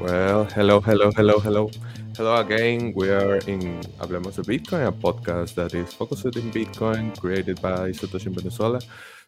Well, 0.00 0.44
hello, 0.46 0.80
hello, 0.80 1.12
hello, 1.12 1.38
hello. 1.40 1.70
Hello 2.16 2.36
again. 2.36 2.94
We 2.96 3.10
are 3.10 3.36
in 3.46 3.82
Hablemos 3.98 4.36
de 4.36 4.42
Bitcoin, 4.42 4.86
a 4.86 4.92
podcast 4.92 5.56
that 5.56 5.74
is 5.74 5.92
focused 5.92 6.24
in 6.24 6.50
Bitcoin, 6.50 7.14
created 7.20 7.60
by 7.60 7.90
Satoshi 7.90 8.28
in 8.28 8.34
Venezuela. 8.34 8.80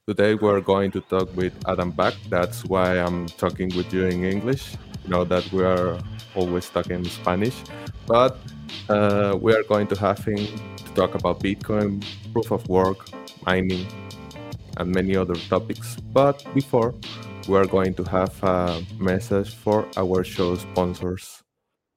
Today 0.09 0.35
we're 0.35 0.63
going 0.63 0.91
to 0.93 1.03
talk 1.03 1.29
with 1.37 1.53
Adam 1.69 1.91
Back. 1.91 2.15
That's 2.31 2.65
why 2.65 2.99
I'm 2.99 3.27
talking 3.27 3.69
with 3.77 3.93
you 3.93 4.07
in 4.07 4.25
English. 4.25 4.73
You 5.05 5.11
know 5.11 5.25
that 5.25 5.45
we 5.53 5.63
are 5.63 5.99
always 6.35 6.71
talking 6.71 7.01
in 7.01 7.05
Spanish, 7.05 7.63
but 8.07 8.39
uh, 8.89 9.37
we 9.39 9.53
are 9.53 9.65
going 9.65 9.89
to 9.89 9.97
have 9.97 10.25
him 10.25 10.39
to 10.39 10.95
talk 10.95 11.15
about 11.15 11.41
Bitcoin, 11.41 12.03
proof 12.33 12.51
of 12.51 12.67
work, 12.71 13.11
mining, 13.45 13.87
and 14.79 14.91
many 14.91 15.17
other 15.17 15.35
topics. 15.35 15.97
But 16.15 16.43
before, 16.55 16.95
we 17.49 17.57
are 17.57 17.67
going 17.67 17.95
to 17.95 18.05
have 18.05 18.43
a 18.43 18.83
message 18.99 19.55
for 19.55 19.87
our 19.97 20.25
show 20.25 20.57
sponsors. 20.57 21.43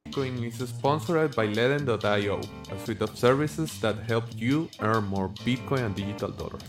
Bitcoin 0.08 0.44
is 0.46 0.70
sponsored 0.70 1.36
by 1.36 1.48
Ledn.io, 1.48 2.40
a 2.72 2.80
suite 2.86 3.02
of 3.02 3.18
services 3.18 3.80
that 3.82 3.98
help 4.08 4.26
you 4.36 4.70
earn 4.80 5.06
more 5.06 5.30
Bitcoin 5.46 5.86
and 5.86 5.96
digital 5.96 6.32
dollars. 6.32 6.64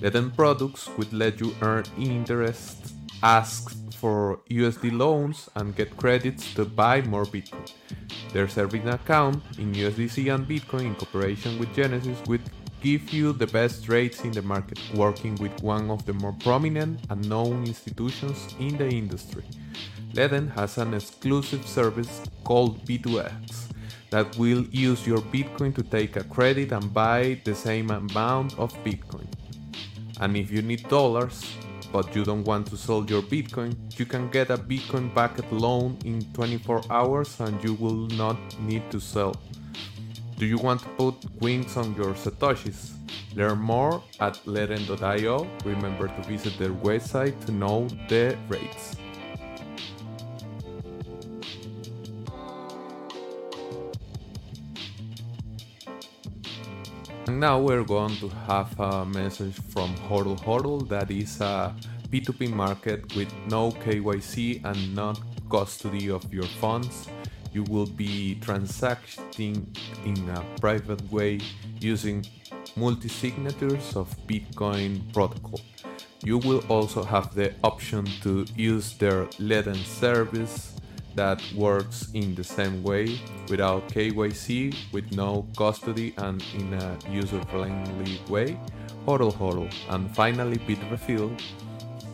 Leden 0.00 0.30
products 0.30 0.88
would 0.96 1.12
let 1.12 1.40
you 1.40 1.54
earn 1.62 1.84
interest, 1.98 2.94
ask 3.22 3.76
for 3.94 4.40
USD 4.50 4.96
loans, 4.96 5.48
and 5.56 5.76
get 5.76 5.96
credits 5.96 6.54
to 6.54 6.64
buy 6.64 7.02
more 7.02 7.24
Bitcoin. 7.24 7.70
Their 8.32 8.48
serving 8.48 8.88
account 8.88 9.42
in 9.58 9.72
USDC 9.72 10.34
and 10.34 10.46
Bitcoin 10.46 10.86
in 10.86 10.94
cooperation 10.94 11.58
with 11.58 11.74
Genesis 11.74 12.18
would 12.26 12.42
give 12.80 13.12
you 13.12 13.32
the 13.32 13.46
best 13.46 13.88
rates 13.88 14.24
in 14.24 14.32
the 14.32 14.42
market, 14.42 14.78
working 14.94 15.34
with 15.36 15.62
one 15.62 15.90
of 15.90 16.04
the 16.06 16.12
more 16.14 16.34
prominent 16.40 17.00
and 17.10 17.28
known 17.28 17.64
institutions 17.66 18.54
in 18.58 18.76
the 18.78 18.88
industry. 18.88 19.44
Ledn 20.14 20.52
has 20.54 20.78
an 20.78 20.94
exclusive 20.94 21.66
service 21.66 22.22
called 22.42 22.84
B2X 22.84 23.68
that 24.10 24.36
will 24.38 24.64
use 24.72 25.06
your 25.06 25.18
Bitcoin 25.18 25.74
to 25.74 25.82
take 25.82 26.16
a 26.16 26.24
credit 26.24 26.72
and 26.72 26.92
buy 26.92 27.40
the 27.44 27.54
same 27.54 27.90
amount 27.90 28.58
of 28.58 28.72
Bitcoin. 28.84 29.26
And 30.20 30.36
if 30.36 30.50
you 30.50 30.62
need 30.62 30.88
dollars, 30.88 31.56
but 31.92 32.14
you 32.14 32.24
don't 32.24 32.44
want 32.44 32.66
to 32.68 32.76
sell 32.76 33.04
your 33.04 33.22
Bitcoin, 33.22 33.74
you 33.98 34.06
can 34.06 34.28
get 34.30 34.50
a 34.50 34.58
Bitcoin 34.58 35.14
backed 35.14 35.50
loan 35.52 35.96
in 36.04 36.24
24 36.32 36.82
hours 36.90 37.38
and 37.40 37.62
you 37.62 37.74
will 37.74 38.06
not 38.16 38.38
need 38.60 38.90
to 38.90 39.00
sell. 39.00 39.34
Do 40.40 40.46
you 40.46 40.56
want 40.56 40.80
to 40.80 40.88
put 40.96 41.16
wings 41.42 41.76
on 41.76 41.94
your 41.96 42.14
Satoshis? 42.14 42.92
Learn 43.34 43.58
more 43.58 44.02
at 44.20 44.36
Ledn.io. 44.46 45.46
Remember 45.66 46.08
to 46.08 46.22
visit 46.22 46.56
their 46.58 46.70
website 46.70 47.38
to 47.44 47.52
know 47.52 47.86
the 48.08 48.38
rates. 48.48 48.96
And 57.26 57.38
now 57.38 57.60
we're 57.60 57.84
going 57.84 58.16
to 58.16 58.30
have 58.48 58.80
a 58.80 59.04
message 59.04 59.56
from 59.68 59.94
Hodl 60.08 60.40
Hodl 60.40 60.88
that 60.88 61.10
is 61.10 61.38
a 61.42 61.76
P2P 62.08 62.50
market 62.50 63.14
with 63.14 63.30
no 63.46 63.72
KYC 63.72 64.64
and 64.64 64.94
not 64.94 65.20
custody 65.50 66.08
of 66.08 66.32
your 66.32 66.48
funds. 66.62 67.10
You 67.52 67.64
will 67.64 67.86
be 67.86 68.36
transacting 68.40 69.66
in 70.04 70.28
a 70.30 70.44
private 70.60 71.02
way 71.10 71.40
using 71.80 72.24
multi 72.76 73.08
signatures 73.08 73.96
of 73.96 74.08
Bitcoin 74.26 75.12
protocol. 75.12 75.60
You 76.22 76.38
will 76.38 76.62
also 76.68 77.02
have 77.02 77.34
the 77.34 77.54
option 77.64 78.04
to 78.22 78.44
use 78.54 78.96
their 78.98 79.26
Leden 79.38 79.74
service 79.74 80.76
that 81.14 81.42
works 81.56 82.08
in 82.14 82.34
the 82.34 82.44
same 82.44 82.82
way 82.82 83.20
without 83.48 83.88
KYC, 83.88 84.74
with 84.92 85.10
no 85.12 85.46
custody, 85.56 86.14
and 86.18 86.44
in 86.54 86.74
a 86.74 86.98
user 87.10 87.42
friendly 87.50 88.20
way. 88.28 88.58
Hodl 89.06 89.32
Hodl. 89.32 89.72
And 89.88 90.14
finally, 90.14 90.58
Bitrefill. 90.58 91.40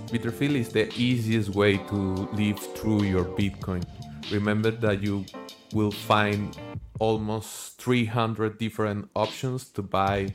Bitrefill 0.07 0.55
is 0.55 0.69
the 0.69 0.93
easiest 0.95 1.51
way 1.51 1.77
to 1.77 1.97
live 2.33 2.59
through 2.77 3.03
your 3.03 3.25
Bitcoin. 3.25 3.83
Remember 4.31 4.71
that 4.71 5.03
you 5.03 5.25
will 5.73 5.91
find 5.91 6.57
almost 6.99 7.81
300 7.81 8.59
different 8.59 9.09
options 9.15 9.69
to 9.71 9.83
buy 9.83 10.29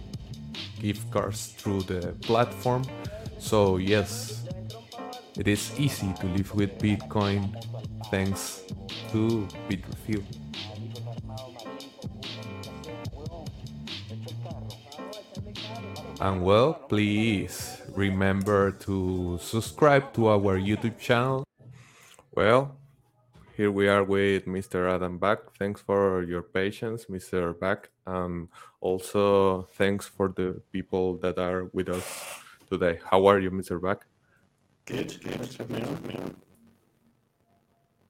gift 0.80 1.10
cards 1.12 1.54
through 1.58 1.82
the 1.84 2.14
platform. 2.22 2.84
So, 3.38 3.78
yes, 3.78 4.46
it 5.38 5.48
is 5.48 5.72
easy 5.80 6.14
to 6.20 6.28
live 6.28 6.54
with 6.54 6.78
Bitcoin 6.78 7.56
thanks 8.10 8.64
to 9.12 9.48
Bitrefill. 9.70 10.24
And 16.20 16.44
well, 16.44 16.74
please 16.74 17.82
remember 17.96 18.72
to 18.72 19.40
subscribe 19.42 20.14
to 20.14 20.28
our 20.28 20.58
YouTube 20.58 21.00
channel. 21.00 21.44
Well, 22.36 22.78
here 23.62 23.72
we 23.72 23.88
are 23.88 24.04
with 24.04 24.48
Mr. 24.48 24.90
Adam 24.92 25.20
Back. 25.20 25.54
Thanks 25.60 25.82
for 25.82 26.24
your 26.24 26.42
patience, 26.42 27.06
Mr. 27.06 27.54
Back. 27.60 27.92
And 28.08 28.48
also 28.80 29.70
thanks 29.78 30.08
for 30.08 30.34
the 30.36 30.60
people 30.72 31.18
that 31.18 31.38
are 31.38 31.66
with 31.66 31.88
us 31.90 32.04
today. 32.72 33.00
How 33.06 33.28
are 33.28 33.40
you, 33.40 33.52
Mr. 33.52 33.80
Back? 33.80 34.08
Good, 34.86 35.16
good. 35.22 35.36
Thanks 35.36 35.54
for 35.54 35.68
having 35.72 36.08
me 36.08 36.16
on. 36.18 36.36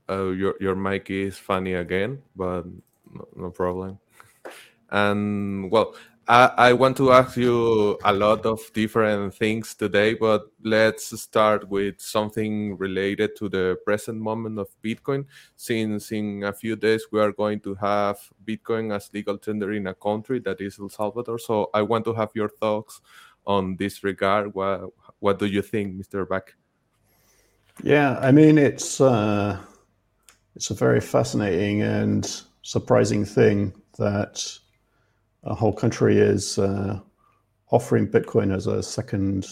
Uh, 0.08 0.30
your 0.32 0.56
your 0.62 0.76
mic 0.76 1.10
is 1.10 1.38
funny 1.38 1.74
again, 1.74 2.22
but 2.34 2.64
no, 3.12 3.28
no 3.36 3.50
problem. 3.50 4.00
And 4.94 5.72
well, 5.72 5.96
I, 6.32 6.70
I 6.70 6.74
want 6.74 6.96
to 6.96 7.12
ask 7.12 7.36
you 7.36 8.00
a 8.06 8.14
lot 8.14 8.46
of 8.46 8.62
different 8.72 9.36
things 9.36 9.76
today, 9.76 10.14
but 10.14 10.50
let's 10.64 11.20
start 11.22 11.68
with 11.68 12.00
something 12.00 12.78
related 12.78 13.36
to 13.36 13.50
the 13.50 13.78
present 13.84 14.18
moment 14.18 14.58
of 14.58 14.70
Bitcoin. 14.82 15.26
Since 15.58 16.14
in 16.14 16.46
a 16.46 16.54
few 16.54 16.78
days 16.78 17.08
we 17.12 17.20
are 17.20 17.34
going 17.34 17.60
to 17.60 17.76
have 17.76 18.18
Bitcoin 18.46 18.96
as 18.96 19.10
legal 19.14 19.38
tender 19.38 19.74
in 19.74 19.88
a 19.88 19.94
country 19.94 20.40
that 20.40 20.62
is 20.62 20.80
El 20.80 20.88
Salvador. 20.88 21.38
So 21.38 21.70
I 21.74 21.82
want 21.82 22.06
to 22.06 22.14
have 22.14 22.30
your 22.34 22.48
thoughts 22.48 23.02
on 23.46 23.76
this 23.76 24.02
regard. 24.02 24.54
What 24.54 24.84
what 25.20 25.38
do 25.38 25.48
you 25.48 25.62
think, 25.62 25.96
Mr. 25.96 26.26
Back? 26.30 26.56
Yeah, 27.84 28.18
I 28.22 28.32
mean 28.32 28.58
it's 28.58 29.02
uh, 29.02 29.60
it's 30.56 30.70
a 30.70 30.76
very 30.76 31.02
fascinating 31.02 31.82
and 31.82 32.42
surprising 32.62 33.26
thing 33.26 33.74
that 33.98 34.61
a 35.44 35.56
whole 35.56 35.74
country 35.74 36.18
is 36.18 36.58
uh, 36.58 37.00
offering 37.72 38.08
Bitcoin 38.08 38.54
as 38.54 38.68
a 38.68 38.84
second 38.84 39.48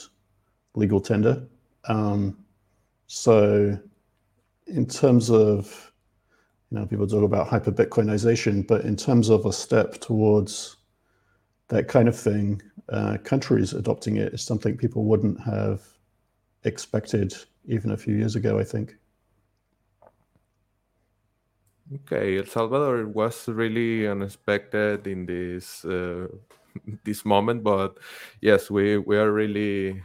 legal 0.76 1.02
tender. 1.02 1.42
Um, 1.88 2.38
so, 3.08 3.78
in 4.68 4.86
terms 4.86 5.32
of 5.32 5.92
you 6.70 6.78
know, 6.78 6.86
people 6.86 7.08
talk 7.08 7.24
about 7.24 7.48
hyper 7.48 7.72
Bitcoinization, 7.72 8.66
but 8.68 8.86
in 8.86 8.96
terms 8.96 9.30
of 9.30 9.46
a 9.46 9.54
step 9.54 10.00
towards 10.00 10.78
that 11.70 11.88
kind 11.88 12.08
of 12.08 12.18
thing, 12.18 12.62
uh, 12.90 13.18
countries 13.24 13.74
adopting 13.74 14.18
it 14.18 14.34
is 14.34 14.44
something 14.44 14.78
people 14.78 15.06
wouldn't 15.06 15.40
have 15.42 15.82
expected 16.64 17.34
even 17.66 17.92
a 17.92 17.98
few 17.98 18.16
years 18.16 18.36
ago, 18.36 18.60
I 18.60 18.64
think. 18.64 18.96
Okay, 21.92 22.38
El 22.38 22.46
Salvador 22.46 23.08
was 23.08 23.48
really 23.48 24.08
unexpected 24.08 25.08
in 25.08 25.26
this 25.26 25.84
uh, 25.86 26.28
this 27.04 27.26
moment, 27.26 27.64
but 27.64 27.98
yes, 28.42 28.70
we 28.70 28.98
we 29.00 29.18
are 29.18 29.32
really 29.32 30.04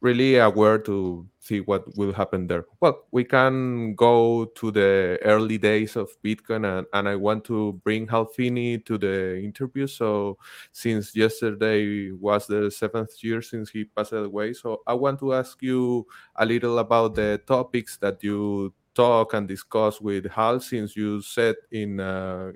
really 0.00 0.36
aware 0.36 0.78
to 0.78 1.26
see 1.40 1.58
what 1.60 1.82
will 1.96 2.12
happen 2.12 2.46
there. 2.46 2.64
Well, 2.80 3.06
we 3.10 3.24
can 3.24 3.96
go 3.96 4.44
to 4.44 4.70
the 4.70 5.18
early 5.24 5.58
days 5.58 5.96
of 5.96 6.10
Bitcoin, 6.22 6.64
and, 6.78 6.86
and 6.92 7.08
I 7.08 7.16
want 7.16 7.44
to 7.46 7.72
bring 7.82 8.06
Hal 8.06 8.26
Finney 8.26 8.78
to 8.78 8.98
the 8.98 9.40
interview. 9.42 9.88
So, 9.88 10.38
since 10.70 11.16
yesterday 11.16 12.12
was 12.12 12.46
the 12.46 12.70
seventh 12.70 13.22
year 13.24 13.42
since 13.42 13.70
he 13.70 13.84
passed 13.84 14.12
away, 14.12 14.52
so 14.52 14.82
I 14.86 14.94
want 14.94 15.18
to 15.20 15.34
ask 15.34 15.60
you 15.60 16.06
a 16.36 16.46
little 16.46 16.78
about 16.78 17.16
the 17.16 17.40
topics 17.46 17.96
that 17.96 18.22
you 18.22 18.72
talk 18.98 19.34
and 19.34 19.46
discuss 19.46 20.00
with 20.00 20.26
Hal, 20.26 20.58
since 20.60 20.96
you 20.96 21.22
said 21.22 21.54
in 21.70 22.00
uh, 22.00 22.50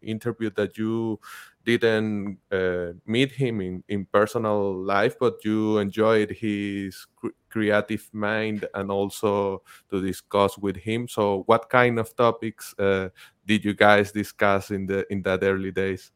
interview 0.00 0.50
that 0.54 0.78
you 0.78 1.18
didn't 1.64 2.38
uh, 2.52 2.92
meet 3.04 3.32
him 3.32 3.60
in, 3.60 3.82
in 3.88 4.06
personal 4.06 4.74
life, 4.94 5.16
but 5.18 5.44
you 5.44 5.78
enjoyed 5.78 6.30
his 6.30 7.06
cr- 7.16 7.34
creative 7.50 8.08
mind 8.12 8.64
and 8.74 8.90
also 8.90 9.62
to 9.90 10.00
discuss 10.00 10.56
with 10.56 10.76
him. 10.76 11.08
So, 11.08 11.42
what 11.46 11.68
kind 11.68 11.98
of 11.98 12.14
topics 12.14 12.74
uh, 12.78 13.08
did 13.44 13.64
you 13.64 13.74
guys 13.74 14.12
discuss 14.12 14.70
in 14.70 14.86
the 14.86 15.04
in 15.12 15.22
that 15.22 15.42
early 15.42 15.72
days? 15.72 16.12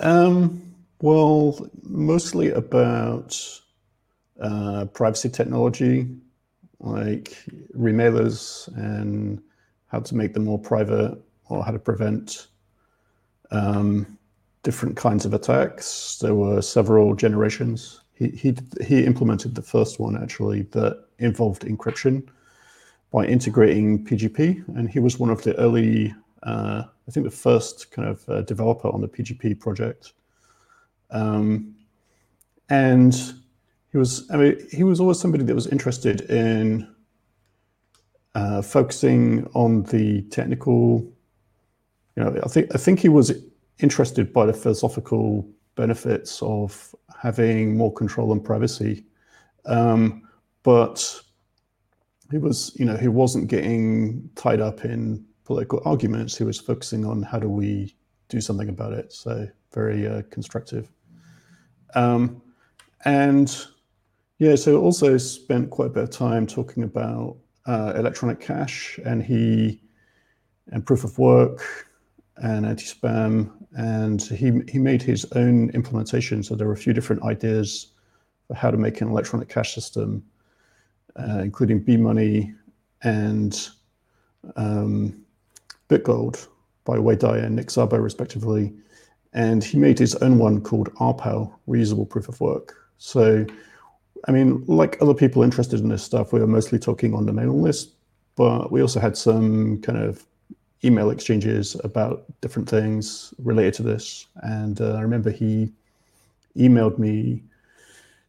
Um, 0.00 0.74
well, 1.00 1.68
mostly 1.82 2.50
about 2.50 3.38
uh, 4.40 4.86
privacy 4.86 5.28
technology, 5.28 6.08
like 6.82 7.36
remailers 7.76 8.68
and 8.76 9.40
how 9.86 10.00
to 10.00 10.14
make 10.14 10.34
them 10.34 10.44
more 10.44 10.58
private 10.58 11.16
or 11.48 11.64
how 11.64 11.70
to 11.70 11.78
prevent 11.78 12.48
um, 13.50 14.18
different 14.62 14.96
kinds 14.96 15.24
of 15.24 15.34
attacks. 15.34 16.18
There 16.20 16.34
were 16.34 16.62
several 16.62 17.14
generations. 17.14 18.02
He, 18.14 18.28
he, 18.28 18.56
he 18.84 19.04
implemented 19.04 19.54
the 19.54 19.62
first 19.62 20.00
one 20.00 20.20
actually 20.20 20.62
that 20.72 21.04
involved 21.18 21.62
encryption 21.62 22.28
by 23.12 23.26
integrating 23.26 24.04
PGP, 24.04 24.66
and 24.76 24.88
he 24.88 24.98
was 24.98 25.18
one 25.18 25.28
of 25.28 25.42
the 25.42 25.54
early, 25.58 26.14
uh, 26.44 26.84
I 27.06 27.10
think, 27.10 27.24
the 27.24 27.30
first 27.30 27.90
kind 27.90 28.08
of 28.08 28.26
uh, 28.28 28.40
developer 28.42 28.88
on 28.88 29.02
the 29.02 29.08
PGP 29.08 29.60
project. 29.60 30.14
Um, 31.10 31.74
and 32.70 33.34
he 33.92 33.98
was, 33.98 34.28
I 34.30 34.36
mean, 34.38 34.66
he 34.70 34.84
was 34.84 35.00
always 35.00 35.20
somebody 35.20 35.44
that 35.44 35.54
was 35.54 35.66
interested 35.66 36.22
in 36.22 36.92
uh, 38.34 38.62
focusing 38.62 39.48
on 39.54 39.82
the 39.84 40.22
technical. 40.22 41.06
You 42.16 42.24
know, 42.24 42.40
I 42.42 42.48
think 42.48 42.74
I 42.74 42.78
think 42.78 43.00
he 43.00 43.08
was 43.08 43.32
interested 43.78 44.32
by 44.32 44.46
the 44.46 44.52
philosophical 44.52 45.46
benefits 45.74 46.42
of 46.42 46.94
having 47.20 47.76
more 47.76 47.92
control 47.92 48.32
and 48.32 48.42
privacy, 48.42 49.04
um, 49.66 50.22
but 50.62 51.20
he 52.30 52.38
was, 52.38 52.74
you 52.78 52.86
know, 52.86 52.96
he 52.96 53.08
wasn't 53.08 53.48
getting 53.48 54.30
tied 54.36 54.60
up 54.60 54.86
in 54.86 55.24
political 55.44 55.82
arguments. 55.84 56.36
He 56.36 56.44
was 56.44 56.58
focusing 56.58 57.04
on 57.04 57.22
how 57.22 57.38
do 57.38 57.48
we 57.48 57.94
do 58.28 58.40
something 58.40 58.70
about 58.70 58.94
it. 58.94 59.12
So 59.12 59.46
very 59.74 60.06
uh, 60.06 60.22
constructive. 60.30 60.90
Um, 61.94 62.40
and 63.04 63.66
yeah, 64.42 64.56
so 64.56 64.80
also 64.80 65.18
spent 65.18 65.70
quite 65.70 65.86
a 65.86 65.90
bit 65.90 66.02
of 66.02 66.10
time 66.10 66.48
talking 66.48 66.82
about 66.82 67.36
uh, 67.66 67.92
electronic 67.94 68.40
cash, 68.40 68.98
and 69.04 69.22
he 69.22 69.80
and 70.72 70.84
proof 70.84 71.04
of 71.04 71.16
work 71.16 71.86
and 72.38 72.66
anti-spam, 72.66 73.52
and 73.76 74.20
he 74.20 74.50
he 74.68 74.80
made 74.80 75.00
his 75.00 75.24
own 75.36 75.70
implementation. 75.70 76.42
So 76.42 76.56
there 76.56 76.66
were 76.66 76.72
a 76.72 76.84
few 76.84 76.92
different 76.92 77.22
ideas 77.22 77.92
for 78.48 78.54
how 78.54 78.72
to 78.72 78.76
make 78.76 79.00
an 79.00 79.06
electronic 79.06 79.48
cash 79.48 79.76
system, 79.76 80.24
uh, 81.14 81.38
including 81.38 81.78
B-Money 81.78 82.52
and 83.04 83.70
um, 84.56 85.24
BitGold 85.88 86.48
by 86.84 86.98
Wei 86.98 87.14
Dai 87.14 87.38
and 87.38 87.54
Nick 87.54 87.68
Szabo, 87.68 88.02
respectively. 88.02 88.72
And 89.34 89.62
he 89.62 89.78
made 89.78 90.00
his 90.00 90.16
own 90.16 90.38
one 90.38 90.60
called 90.60 90.92
RPOW, 90.94 91.54
Reusable 91.68 92.08
Proof 92.08 92.28
of 92.28 92.40
Work. 92.40 92.74
So 92.98 93.46
I 94.26 94.32
mean, 94.32 94.64
like 94.66 95.00
other 95.00 95.14
people 95.14 95.42
interested 95.42 95.80
in 95.80 95.88
this 95.88 96.02
stuff, 96.02 96.32
we 96.32 96.40
were 96.40 96.46
mostly 96.46 96.78
talking 96.78 97.14
on 97.14 97.26
the 97.26 97.32
mailing 97.32 97.62
list, 97.62 97.92
but 98.36 98.70
we 98.70 98.80
also 98.80 99.00
had 99.00 99.16
some 99.16 99.80
kind 99.80 99.98
of 99.98 100.24
email 100.84 101.10
exchanges 101.10 101.76
about 101.84 102.24
different 102.40 102.68
things 102.68 103.34
related 103.38 103.74
to 103.74 103.82
this. 103.82 104.26
And 104.42 104.80
uh, 104.80 104.94
I 104.94 105.00
remember 105.00 105.30
he 105.30 105.72
emailed 106.56 106.98
me 106.98 107.42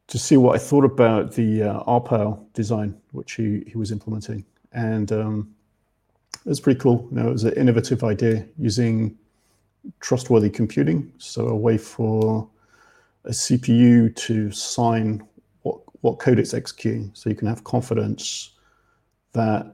to 0.07 0.19
see 0.19 0.37
what 0.37 0.55
I 0.55 0.59
thought 0.59 0.83
about 0.83 1.33
the 1.33 1.63
uh, 1.63 1.83
RPOW 1.83 2.39
design, 2.53 2.95
which 3.11 3.33
he, 3.33 3.63
he 3.67 3.77
was 3.77 3.91
implementing. 3.91 4.45
And 4.73 5.11
um, 5.11 5.55
it 6.45 6.49
was 6.49 6.59
pretty 6.59 6.79
cool. 6.79 7.07
You 7.11 7.17
know, 7.17 7.29
it 7.29 7.33
was 7.33 7.43
an 7.43 7.53
innovative 7.53 8.03
idea 8.03 8.45
using 8.57 9.17
trustworthy 9.99 10.49
computing, 10.49 11.11
so 11.17 11.47
a 11.47 11.55
way 11.55 11.77
for 11.77 12.47
a 13.25 13.31
CPU 13.31 14.13
to 14.15 14.51
sign 14.51 15.25
what 16.03 16.19
code 16.19 16.37
it's 16.37 16.53
executing 16.53 17.09
so 17.13 17.29
you 17.29 17.35
can 17.35 17.47
have 17.47 17.63
confidence 17.63 18.51
that 19.31 19.73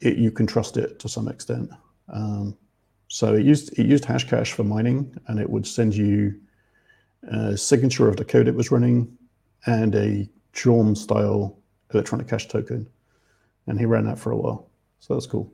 it, 0.00 0.16
you 0.16 0.30
can 0.30 0.46
trust 0.46 0.76
it 0.76 1.00
to 1.00 1.08
some 1.08 1.26
extent. 1.26 1.68
Um, 2.08 2.56
so 3.08 3.34
it 3.34 3.44
used 3.44 3.76
it 3.76 3.84
used 3.84 4.04
Hashcash 4.04 4.52
for 4.52 4.62
mining, 4.62 5.12
and 5.26 5.40
it 5.40 5.50
would 5.50 5.66
send 5.66 5.96
you 5.96 6.40
a 7.24 7.56
signature 7.56 8.08
of 8.08 8.16
the 8.16 8.24
code 8.24 8.46
it 8.46 8.54
was 8.54 8.70
running 8.70 9.18
and 9.66 9.94
a 9.96 10.28
Chaum 10.54 10.96
style 10.96 11.58
electronic 11.92 12.28
cash 12.28 12.46
token. 12.46 12.88
And 13.66 13.78
he 13.78 13.86
ran 13.86 14.04
that 14.04 14.20
for 14.20 14.30
a 14.30 14.36
while. 14.36 14.70
So 15.00 15.14
that's 15.14 15.26
cool. 15.26 15.52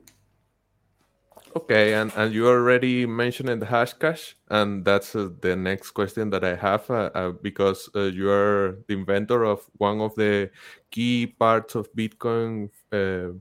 Okay, 1.55 1.93
and, 1.93 2.11
and 2.15 2.33
you 2.33 2.47
already 2.47 3.05
mentioned 3.05 3.61
the 3.61 3.65
Hashcash, 3.65 4.33
and 4.49 4.85
that's 4.85 5.15
uh, 5.15 5.29
the 5.41 5.55
next 5.55 5.91
question 5.91 6.29
that 6.29 6.43
I 6.43 6.55
have 6.55 6.89
uh, 6.89 7.09
uh, 7.15 7.31
because 7.31 7.89
uh, 7.95 8.03
you 8.03 8.29
are 8.29 8.79
the 8.87 8.93
inventor 8.93 9.43
of 9.43 9.61
one 9.77 10.01
of 10.01 10.13
the 10.15 10.51
key 10.91 11.27
parts 11.27 11.75
of 11.75 11.91
Bitcoin 11.93 12.69
uh, 12.91 13.37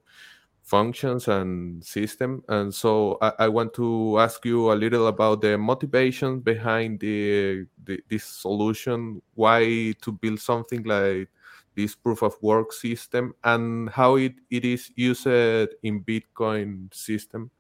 functions 0.62 1.28
and 1.28 1.84
system. 1.84 2.42
And 2.48 2.74
so 2.74 3.18
I, 3.20 3.32
I, 3.40 3.48
want 3.48 3.74
to 3.74 4.18
ask 4.18 4.44
you 4.44 4.72
a 4.72 4.74
little 4.74 5.08
about 5.08 5.40
the 5.40 5.58
motivation 5.58 6.40
behind 6.40 7.00
the, 7.00 7.66
the 7.84 8.00
this 8.08 8.24
solution. 8.24 9.20
Why 9.34 9.94
to 10.02 10.12
build 10.12 10.40
something 10.40 10.84
like 10.84 11.28
this 11.74 11.94
proof 11.94 12.22
of 12.22 12.34
work 12.40 12.72
system, 12.72 13.34
and 13.44 13.90
how 13.90 14.16
it, 14.16 14.34
it 14.50 14.64
is 14.64 14.90
used 14.96 15.26
in 15.26 16.02
Bitcoin 16.02 16.92
system? 16.94 17.50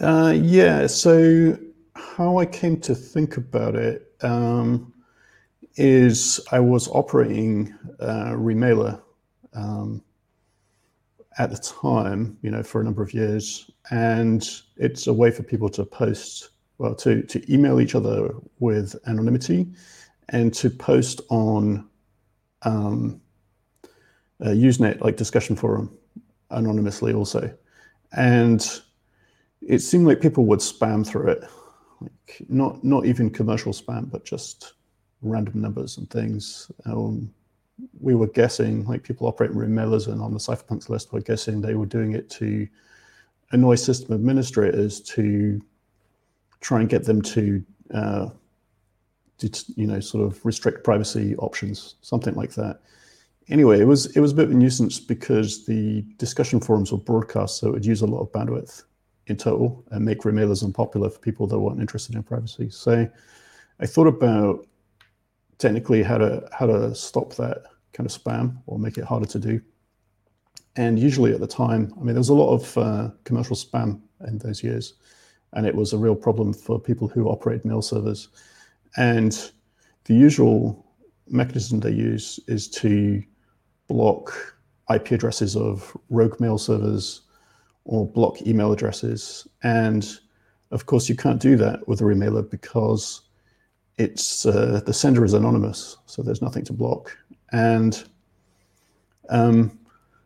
Uh, 0.00 0.34
yeah. 0.36 0.86
So 0.86 1.58
how 1.94 2.38
I 2.38 2.46
came 2.46 2.80
to 2.80 2.94
think 2.94 3.36
about 3.36 3.74
it 3.74 4.14
um, 4.22 4.92
is 5.76 6.40
I 6.50 6.60
was 6.60 6.88
operating 6.88 7.74
uh, 8.00 8.34
Remailer 8.36 9.00
um, 9.54 10.02
at 11.38 11.50
the 11.50 11.58
time, 11.58 12.38
you 12.42 12.50
know, 12.50 12.62
for 12.62 12.80
a 12.80 12.84
number 12.84 13.02
of 13.02 13.14
years, 13.14 13.70
and 13.90 14.48
it's 14.76 15.06
a 15.06 15.12
way 15.12 15.30
for 15.30 15.42
people 15.42 15.68
to 15.70 15.84
post, 15.84 16.50
well, 16.78 16.94
to 16.96 17.22
to 17.22 17.52
email 17.52 17.80
each 17.80 17.94
other 17.94 18.34
with 18.58 18.96
anonymity, 19.06 19.68
and 20.30 20.52
to 20.54 20.70
post 20.70 21.20
on 21.30 21.88
um, 22.62 23.20
Usenet 24.42 25.00
like 25.00 25.16
discussion 25.16 25.56
forum 25.56 25.96
anonymously 26.50 27.12
also, 27.14 27.54
and 28.12 28.82
it 29.66 29.78
seemed 29.80 30.06
like 30.06 30.20
people 30.20 30.44
would 30.46 30.60
spam 30.60 31.06
through 31.06 31.28
it, 31.28 31.44
like 32.00 32.42
not 32.48 32.82
not 32.82 33.06
even 33.06 33.30
commercial 33.30 33.72
spam, 33.72 34.10
but 34.10 34.24
just 34.24 34.74
random 35.22 35.60
numbers 35.60 35.98
and 35.98 36.10
things. 36.10 36.70
Um, 36.84 37.32
we 38.00 38.14
were 38.14 38.28
guessing, 38.28 38.84
like 38.84 39.02
people 39.02 39.26
operating 39.26 39.56
Remailers 39.56 40.08
and 40.08 40.20
on 40.20 40.32
the 40.32 40.38
cypherpunks 40.38 40.88
list 40.88 41.12
were 41.12 41.20
guessing 41.20 41.60
they 41.60 41.74
were 41.74 41.86
doing 41.86 42.12
it 42.12 42.28
to 42.30 42.66
annoy 43.52 43.74
system 43.74 44.14
administrators 44.14 45.00
to 45.00 45.60
try 46.60 46.80
and 46.80 46.88
get 46.88 47.04
them 47.04 47.20
to, 47.20 47.64
uh, 47.92 48.28
you 49.76 49.86
know, 49.86 50.00
sort 50.00 50.24
of 50.24 50.44
restrict 50.44 50.84
privacy 50.84 51.36
options, 51.36 51.96
something 52.02 52.34
like 52.34 52.54
that. 52.54 52.80
Anyway, 53.48 53.80
it 53.80 53.84
was 53.84 54.06
it 54.16 54.20
was 54.20 54.32
a 54.32 54.34
bit 54.34 54.46
of 54.46 54.52
a 54.52 54.54
nuisance 54.54 55.00
because 55.00 55.66
the 55.66 56.02
discussion 56.18 56.60
forums 56.60 56.92
were 56.92 56.98
broadcast, 56.98 57.58
so 57.58 57.68
it 57.68 57.72
would 57.72 57.86
use 57.86 58.02
a 58.02 58.06
lot 58.06 58.20
of 58.20 58.30
bandwidth 58.32 58.84
in 59.26 59.36
total 59.36 59.84
and 59.90 60.04
make 60.04 60.22
remailers 60.22 60.64
unpopular 60.64 61.08
for 61.08 61.18
people 61.18 61.46
that 61.46 61.58
weren't 61.58 61.80
interested 61.80 62.14
in 62.14 62.22
privacy. 62.22 62.70
So 62.70 63.08
I 63.80 63.86
thought 63.86 64.06
about 64.06 64.66
technically 65.58 66.02
how 66.02 66.18
to 66.18 66.48
how 66.52 66.66
to 66.66 66.94
stop 66.94 67.34
that 67.36 67.64
kind 67.92 68.08
of 68.08 68.12
spam 68.12 68.56
or 68.66 68.78
make 68.78 68.98
it 68.98 69.04
harder 69.04 69.26
to 69.26 69.38
do. 69.38 69.60
And 70.76 70.98
usually 70.98 71.32
at 71.32 71.40
the 71.40 71.46
time, 71.46 71.92
I 71.96 71.98
mean, 71.98 72.14
there 72.14 72.16
was 72.16 72.30
a 72.30 72.34
lot 72.34 72.54
of 72.54 72.78
uh, 72.78 73.10
commercial 73.24 73.54
spam 73.56 74.00
in 74.26 74.38
those 74.38 74.62
years, 74.62 74.94
and 75.52 75.66
it 75.66 75.74
was 75.74 75.92
a 75.92 75.98
real 75.98 76.14
problem 76.14 76.54
for 76.54 76.80
people 76.80 77.08
who 77.08 77.28
operate 77.28 77.64
mail 77.64 77.82
servers. 77.82 78.28
And 78.96 79.52
the 80.04 80.14
usual 80.14 80.86
mechanism 81.28 81.80
they 81.80 81.92
use 81.92 82.40
is 82.48 82.68
to 82.68 83.22
block 83.86 84.56
IP 84.92 85.12
addresses 85.12 85.56
of 85.56 85.96
rogue 86.08 86.40
mail 86.40 86.58
servers 86.58 87.22
or 87.84 88.06
block 88.06 88.42
email 88.42 88.72
addresses. 88.72 89.46
And 89.62 90.08
of 90.70 90.86
course, 90.86 91.08
you 91.08 91.16
can't 91.16 91.40
do 91.40 91.56
that 91.56 91.86
with 91.88 92.00
a 92.00 92.04
remailer 92.04 92.42
because 92.42 93.22
it's 93.98 94.46
uh, 94.46 94.80
the 94.86 94.92
sender 94.92 95.24
is 95.24 95.34
anonymous, 95.34 95.98
so 96.06 96.22
there's 96.22 96.42
nothing 96.42 96.64
to 96.64 96.72
block. 96.72 97.16
And 97.52 98.02
um, 99.28 99.78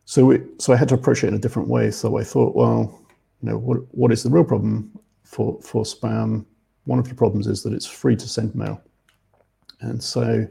so, 0.05 0.31
it, 0.31 0.43
so 0.59 0.73
I 0.73 0.77
had 0.77 0.87
to 0.89 0.95
approach 0.95 1.23
it 1.23 1.27
in 1.27 1.33
a 1.33 1.39
different 1.39 1.67
way. 1.67 1.91
So 1.91 2.17
I 2.17 2.23
thought, 2.23 2.55
well, 2.55 2.99
you 3.41 3.49
know, 3.49 3.57
what 3.57 3.79
what 3.91 4.11
is 4.11 4.23
the 4.23 4.29
real 4.29 4.45
problem 4.45 4.97
for 5.23 5.59
for 5.61 5.83
spam? 5.83 6.45
One 6.85 6.99
of 6.99 7.09
the 7.09 7.15
problems 7.15 7.47
is 7.47 7.63
that 7.63 7.73
it's 7.73 7.85
free 7.85 8.15
to 8.15 8.27
send 8.27 8.55
mail, 8.55 8.81
and 9.81 10.01
so 10.01 10.47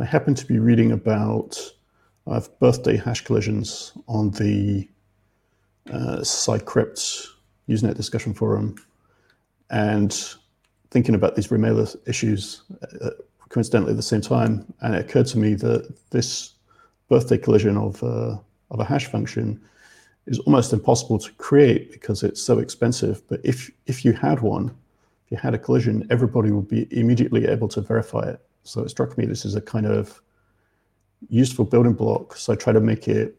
I 0.00 0.04
happened 0.04 0.38
to 0.38 0.46
be 0.46 0.58
reading 0.58 0.92
about 0.92 1.58
uh, 2.26 2.40
birthday 2.58 2.96
hash 2.96 3.22
collisions 3.24 3.92
on 4.08 4.30
the 4.30 4.88
uh, 5.92 6.20
sci.crypt 6.20 7.28
Usenet 7.68 7.96
discussion 7.96 8.32
forum 8.32 8.76
and 9.70 10.34
thinking 10.90 11.14
about 11.14 11.34
these 11.34 11.50
remailer 11.50 11.86
issues 12.06 12.62
uh, 13.02 13.10
coincidentally 13.48 13.92
at 13.92 13.96
the 13.96 14.02
same 14.02 14.20
time. 14.20 14.72
And 14.80 14.94
it 14.94 15.04
occurred 15.04 15.26
to 15.26 15.38
me 15.38 15.54
that 15.54 15.94
this 16.10 16.54
birthday 17.08 17.38
collision 17.38 17.76
of, 17.76 18.02
uh, 18.02 18.36
of 18.70 18.80
a 18.80 18.84
hash 18.84 19.06
function 19.06 19.60
is 20.26 20.38
almost 20.40 20.72
impossible 20.72 21.18
to 21.18 21.32
create 21.32 21.92
because 21.92 22.22
it's 22.22 22.42
so 22.42 22.58
expensive. 22.58 23.26
But 23.28 23.40
if 23.44 23.70
if 23.86 24.04
you 24.04 24.12
had 24.12 24.40
one, 24.40 24.68
if 25.24 25.30
you 25.30 25.36
had 25.36 25.54
a 25.54 25.58
collision, 25.58 26.06
everybody 26.10 26.50
would 26.50 26.68
be 26.68 26.88
immediately 26.90 27.46
able 27.46 27.68
to 27.68 27.80
verify 27.80 28.30
it. 28.30 28.40
So 28.64 28.82
it 28.82 28.90
struck 28.90 29.16
me 29.16 29.26
this 29.26 29.44
is 29.44 29.54
a 29.54 29.60
kind 29.60 29.86
of 29.86 30.20
useful 31.28 31.64
building 31.64 31.94
block. 31.94 32.36
So 32.36 32.52
I 32.52 32.56
try 32.56 32.72
to 32.72 32.80
make 32.80 33.06
it, 33.06 33.36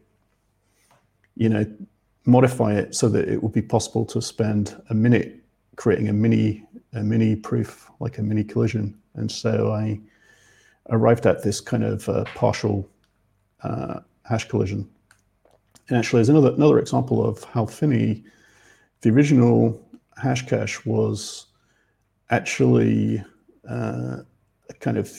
you 1.36 1.50
know, 1.50 1.66
modify 2.28 2.74
it 2.74 2.94
so 2.94 3.08
that 3.08 3.28
it 3.28 3.42
would 3.42 3.52
be 3.52 3.62
possible 3.62 4.04
to 4.04 4.20
spend 4.22 4.80
a 4.90 4.94
minute 4.94 5.42
creating 5.76 6.08
a 6.08 6.12
mini 6.12 6.64
a 6.94 7.02
mini 7.02 7.36
proof, 7.36 7.90
like 8.00 8.18
a 8.18 8.22
mini 8.22 8.42
collision. 8.42 8.98
And 9.14 9.30
so 9.30 9.72
I 9.72 10.00
arrived 10.90 11.26
at 11.26 11.42
this 11.42 11.60
kind 11.60 11.84
of 11.84 12.08
uh, 12.08 12.24
partial 12.34 12.88
uh, 13.62 14.00
hash 14.22 14.48
collision. 14.48 14.88
And 15.88 15.98
actually, 15.98 16.18
there's 16.18 16.28
another 16.28 16.52
another 16.52 16.78
example 16.78 17.26
of 17.26 17.44
Hal 17.44 17.66
Finney, 17.66 18.24
the 19.00 19.10
original 19.10 19.80
Hashcash 20.22 20.84
was 20.84 21.46
actually 22.30 23.22
uh, 23.68 24.18
kind 24.80 24.98
of 24.98 25.12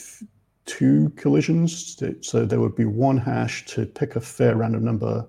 two 0.66 1.10
collisions. 1.16 2.00
So 2.20 2.44
there 2.44 2.60
would 2.60 2.76
be 2.76 2.84
one 2.84 3.16
hash 3.16 3.64
to 3.66 3.86
pick 3.86 4.16
a 4.16 4.20
fair 4.20 4.56
random 4.56 4.84
number, 4.84 5.26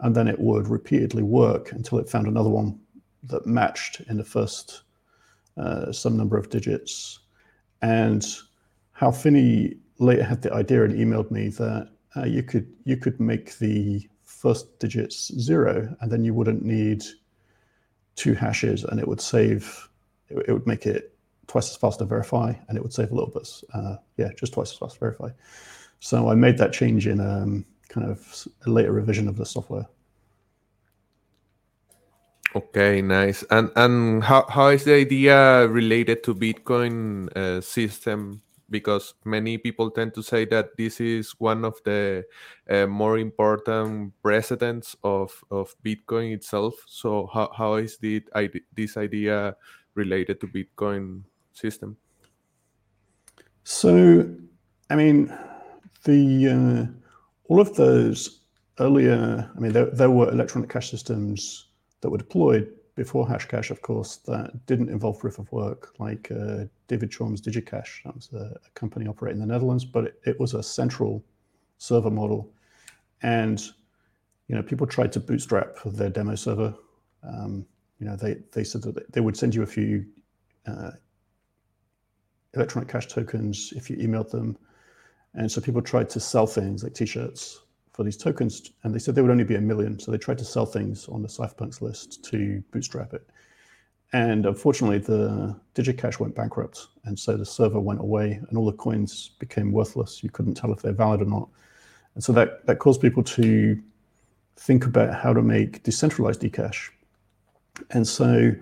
and 0.00 0.14
then 0.14 0.28
it 0.28 0.38
would 0.38 0.68
repeatedly 0.68 1.22
work 1.22 1.72
until 1.72 1.98
it 1.98 2.08
found 2.08 2.26
another 2.26 2.50
one 2.50 2.78
that 3.24 3.46
matched 3.46 4.00
in 4.08 4.16
the 4.16 4.24
first 4.24 4.82
uh, 5.56 5.92
some 5.92 6.16
number 6.16 6.38
of 6.38 6.48
digits. 6.48 7.20
And 7.82 8.26
Hal 8.92 9.12
Finney 9.12 9.76
later 9.98 10.24
had 10.24 10.42
the 10.42 10.52
idea 10.52 10.84
and 10.84 10.94
emailed 10.94 11.30
me 11.30 11.48
that 11.48 11.90
uh, 12.16 12.24
you 12.24 12.42
could 12.42 12.66
you 12.84 12.96
could 12.96 13.20
make 13.20 13.58
the 13.58 14.08
first 14.24 14.78
digits 14.78 15.32
zero, 15.38 15.94
and 16.00 16.10
then 16.10 16.24
you 16.24 16.34
wouldn't 16.34 16.64
need 16.64 17.02
two 18.16 18.34
hashes, 18.34 18.84
and 18.84 18.98
it 18.98 19.06
would 19.06 19.20
save. 19.20 19.88
It, 20.28 20.44
it 20.48 20.52
would 20.52 20.66
make 20.66 20.86
it 20.86 21.14
twice 21.46 21.70
as 21.70 21.76
fast 21.76 21.98
to 21.98 22.04
verify, 22.04 22.52
and 22.68 22.76
it 22.76 22.82
would 22.82 22.92
save 22.92 23.10
a 23.10 23.14
little 23.14 23.30
bit. 23.30 23.48
Uh, 23.74 23.96
yeah, 24.16 24.30
just 24.36 24.54
twice 24.54 24.72
as 24.72 24.78
fast 24.78 24.94
to 24.94 25.00
verify. 25.00 25.30
So 26.00 26.30
I 26.30 26.34
made 26.34 26.56
that 26.58 26.72
change 26.72 27.06
in 27.06 27.20
um, 27.20 27.66
kind 27.90 28.08
of 28.08 28.46
a 28.66 28.70
later 28.70 28.92
revision 28.92 29.28
of 29.28 29.36
the 29.36 29.44
software. 29.44 29.86
Okay, 32.54 33.02
nice. 33.02 33.44
And 33.50 33.70
and 33.76 34.24
how, 34.24 34.46
how 34.48 34.68
is 34.68 34.82
the 34.84 34.94
idea 34.94 35.68
related 35.68 36.24
to 36.24 36.34
Bitcoin 36.34 37.30
uh, 37.36 37.60
system? 37.60 38.42
Because 38.70 39.14
many 39.24 39.58
people 39.58 39.90
tend 39.90 40.14
to 40.14 40.22
say 40.22 40.46
that 40.46 40.76
this 40.76 41.00
is 41.00 41.34
one 41.38 41.64
of 41.64 41.74
the 41.84 42.24
uh, 42.70 42.86
more 42.86 43.18
important 43.18 44.14
precedents 44.22 44.94
of, 45.02 45.34
of 45.50 45.74
Bitcoin 45.84 46.32
itself. 46.32 46.74
So 46.86 47.28
how, 47.34 47.50
how 47.56 47.74
is 47.74 47.98
the, 47.98 48.22
this 48.76 48.96
idea 48.96 49.56
related 49.94 50.40
to 50.40 50.46
Bitcoin 50.46 51.24
system? 51.52 51.96
So, 53.64 54.30
I 54.88 54.94
mean, 54.94 55.36
the 56.04 56.48
uh, 56.48 57.09
all 57.50 57.60
of 57.60 57.74
those 57.74 58.42
earlier, 58.78 59.50
I 59.54 59.58
mean, 59.58 59.72
there, 59.72 59.86
there 59.86 60.08
were 60.08 60.30
electronic 60.30 60.70
cash 60.70 60.88
systems 60.88 61.66
that 62.00 62.08
were 62.08 62.18
deployed 62.18 62.72
before 62.94 63.26
Hashcash, 63.26 63.72
of 63.72 63.82
course, 63.82 64.18
that 64.18 64.52
didn't 64.66 64.88
involve 64.88 65.18
proof 65.18 65.40
of 65.40 65.50
work, 65.50 65.92
like 65.98 66.30
uh, 66.30 66.64
David 66.86 67.10
Chaum's 67.10 67.40
DigiCash. 67.40 68.04
That 68.04 68.14
was 68.14 68.28
a, 68.32 68.56
a, 68.64 68.70
company 68.74 69.08
operating 69.08 69.42
in 69.42 69.48
the 69.48 69.52
Netherlands, 69.52 69.84
but 69.84 70.04
it, 70.04 70.20
it, 70.26 70.38
was 70.38 70.54
a 70.54 70.62
central 70.62 71.24
server 71.78 72.10
model. 72.10 72.52
And, 73.22 73.60
you 74.46 74.54
know, 74.54 74.62
people 74.62 74.86
tried 74.86 75.10
to 75.12 75.20
bootstrap 75.20 75.76
their 75.84 76.10
demo 76.10 76.36
server. 76.36 76.72
Um, 77.24 77.66
you 77.98 78.06
know, 78.06 78.14
they, 78.14 78.36
they 78.52 78.62
said 78.62 78.82
that 78.82 79.12
they 79.12 79.20
would 79.20 79.36
send 79.36 79.56
you 79.56 79.64
a 79.64 79.66
few 79.66 80.06
uh, 80.68 80.92
electronic 82.54 82.88
cash 82.88 83.08
tokens 83.08 83.72
if 83.74 83.90
you 83.90 83.96
emailed 83.96 84.30
them. 84.30 84.56
And 85.34 85.50
so 85.50 85.60
people 85.60 85.82
tried 85.82 86.10
to 86.10 86.20
sell 86.20 86.46
things 86.46 86.82
like 86.82 86.94
t-shirts 86.94 87.60
for 87.92 88.04
these 88.04 88.16
tokens, 88.16 88.70
and 88.82 88.94
they 88.94 88.98
said 88.98 89.14
there 89.14 89.22
would 89.22 89.30
only 89.30 89.44
be 89.44 89.56
a 89.56 89.60
million. 89.60 89.98
So 89.98 90.10
they 90.10 90.18
tried 90.18 90.38
to 90.38 90.44
sell 90.44 90.66
things 90.66 91.08
on 91.08 91.22
the 91.22 91.28
cypherpunks 91.28 91.80
list 91.80 92.24
to 92.24 92.62
bootstrap 92.72 93.12
it. 93.12 93.28
And 94.12 94.44
unfortunately, 94.46 94.98
the 94.98 95.56
DigiCash 95.76 96.18
went 96.18 96.34
bankrupt, 96.34 96.88
and 97.04 97.16
so 97.18 97.36
the 97.36 97.46
server 97.46 97.78
went 97.78 98.00
away, 98.00 98.40
and 98.48 98.58
all 98.58 98.66
the 98.66 98.72
coins 98.72 99.30
became 99.38 99.70
worthless. 99.70 100.22
You 100.24 100.30
couldn't 100.30 100.54
tell 100.54 100.72
if 100.72 100.82
they're 100.82 100.92
valid 100.92 101.22
or 101.22 101.26
not, 101.26 101.48
and 102.16 102.24
so 102.24 102.32
that 102.32 102.66
that 102.66 102.80
caused 102.80 103.00
people 103.00 103.22
to 103.22 103.80
think 104.56 104.84
about 104.84 105.14
how 105.14 105.32
to 105.32 105.42
make 105.42 105.82
decentralized 105.84 106.40
Dcash. 106.42 106.90
And 107.92 108.06
so 108.06 108.52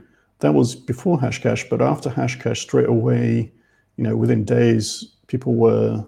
that 0.40 0.52
was 0.52 0.74
before 0.76 1.18
Hashcash, 1.18 1.68
but 1.70 1.80
after 1.80 2.10
Hashcash, 2.10 2.58
straight 2.58 2.88
away, 2.88 3.50
you 3.96 4.04
know, 4.04 4.16
within 4.16 4.44
days, 4.44 5.16
people 5.28 5.54
were 5.54 6.06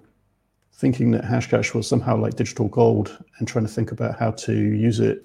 thinking 0.80 1.10
that 1.10 1.22
Hashcash 1.22 1.74
was 1.74 1.86
somehow 1.86 2.16
like 2.16 2.36
digital 2.36 2.66
gold 2.66 3.22
and 3.36 3.46
trying 3.46 3.66
to 3.66 3.70
think 3.70 3.92
about 3.92 4.18
how 4.18 4.30
to 4.30 4.54
use 4.54 4.98
it 4.98 5.22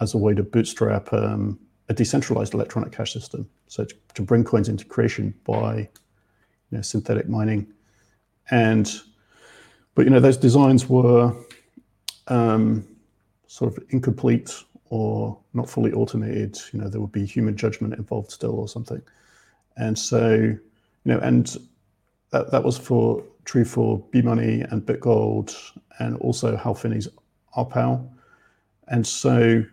as 0.00 0.12
a 0.12 0.18
way 0.18 0.34
to 0.34 0.42
bootstrap 0.42 1.12
um, 1.12 1.56
a 1.88 1.94
decentralized 1.94 2.52
electronic 2.52 2.90
cash 2.90 3.12
system. 3.12 3.48
So 3.68 3.84
to, 3.84 3.94
to, 4.14 4.22
bring 4.22 4.42
coins 4.42 4.68
into 4.68 4.84
creation 4.84 5.34
by 5.44 5.76
you 5.76 5.88
know, 6.72 6.82
synthetic 6.82 7.28
mining. 7.28 7.72
And, 8.50 8.92
but 9.94 10.04
you 10.04 10.10
know, 10.10 10.18
those 10.18 10.36
designs 10.36 10.88
were 10.88 11.32
um, 12.26 12.84
sort 13.46 13.76
of 13.76 13.84
incomplete 13.90 14.52
or 14.90 15.38
not 15.54 15.70
fully 15.70 15.92
automated. 15.92 16.58
You 16.72 16.80
know, 16.80 16.88
there 16.88 17.00
would 17.00 17.12
be 17.12 17.24
human 17.24 17.56
judgment 17.56 17.94
involved 17.94 18.32
still 18.32 18.58
or 18.58 18.66
something. 18.66 19.00
And 19.76 19.96
so, 19.96 20.34
you 20.34 20.58
know, 21.04 21.20
and 21.20 21.56
that, 22.30 22.50
that 22.50 22.64
was 22.64 22.76
for 22.76 23.22
true 23.44 23.64
for 23.64 24.02
BMoney 24.10 24.70
and 24.70 24.82
BitGold 24.82 25.56
and 25.98 26.16
also 26.18 26.56
Hal 26.56 26.74
Finney's 26.74 27.08
RPow. 27.56 28.08
And 28.88 29.06
so 29.06 29.64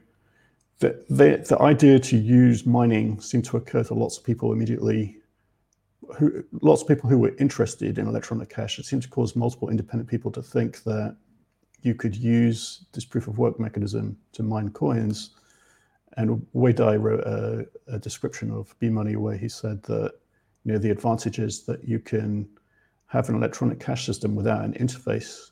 the, 0.80 1.04
the, 1.10 1.46
the 1.48 1.60
idea 1.62 2.00
to 2.00 2.18
use 2.18 2.66
mining 2.66 3.20
seemed 3.20 3.46
to 3.46 3.58
occur 3.58 3.84
to 3.84 3.94
lots 3.94 4.18
of 4.18 4.24
people 4.24 4.54
immediately. 4.54 5.18
Who, 6.18 6.44
lots 6.62 6.82
of 6.82 6.88
people 6.88 7.10
who 7.10 7.20
were 7.20 7.36
interested 7.38 7.98
in 7.98 8.08
electronic 8.08 8.50
cash. 8.50 8.80
It 8.80 8.86
seemed 8.86 9.04
to 9.04 9.10
cause 9.10 9.36
multiple 9.36 9.70
independent 9.70 10.10
people 10.10 10.32
to 10.32 10.42
think 10.42 10.84
that 10.84 11.16
you 11.82 11.94
could 11.94 12.16
use 12.16 12.86
this 12.94 13.06
proof 13.06 13.28
of 13.28 13.38
work 13.38 13.60
mechanism 13.60 14.18
to 14.34 14.44
mine 14.44 14.70
coins. 14.70 15.32
And 16.18 16.46
Wei 16.54 16.74
Dai 16.74 16.96
wrote 16.96 17.22
a, 17.22 17.68
a 17.88 18.00
description 18.00 18.52
of 18.52 18.78
BMoney 18.80 19.16
where 19.18 19.38
he 19.38 19.48
said 19.48 19.84
that 19.84 20.14
you 20.66 20.74
know 20.74 20.80
the 20.80 20.92
advantage 20.92 21.40
is 21.40 21.64
that 21.64 21.88
you 21.88 22.00
can 22.00 22.50
have 23.10 23.28
an 23.28 23.36
electronic 23.36 23.80
cash 23.80 24.06
system 24.06 24.36
without 24.36 24.64
an 24.64 24.74
interface 24.74 25.52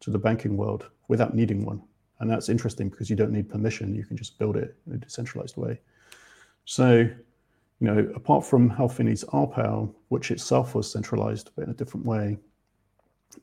to 0.00 0.10
the 0.10 0.18
banking 0.18 0.56
world 0.56 0.86
without 1.08 1.34
needing 1.34 1.64
one. 1.64 1.82
And 2.20 2.30
that's 2.30 2.48
interesting 2.48 2.88
because 2.88 3.08
you 3.08 3.16
don't 3.16 3.32
need 3.32 3.48
permission. 3.48 3.94
You 3.94 4.04
can 4.04 4.16
just 4.16 4.38
build 4.38 4.56
it 4.56 4.76
in 4.86 4.94
a 4.94 4.98
decentralized 4.98 5.56
way. 5.56 5.80
So, 6.64 6.96
you 6.98 7.16
know, 7.80 7.98
apart 8.14 8.44
from 8.44 8.68
Hal 8.68 8.88
Finney's 8.88 9.24
RPow, 9.24 9.92
which 10.08 10.30
itself 10.30 10.74
was 10.74 10.90
centralized 10.90 11.50
but 11.56 11.64
in 11.64 11.70
a 11.70 11.74
different 11.74 12.04
way, 12.04 12.38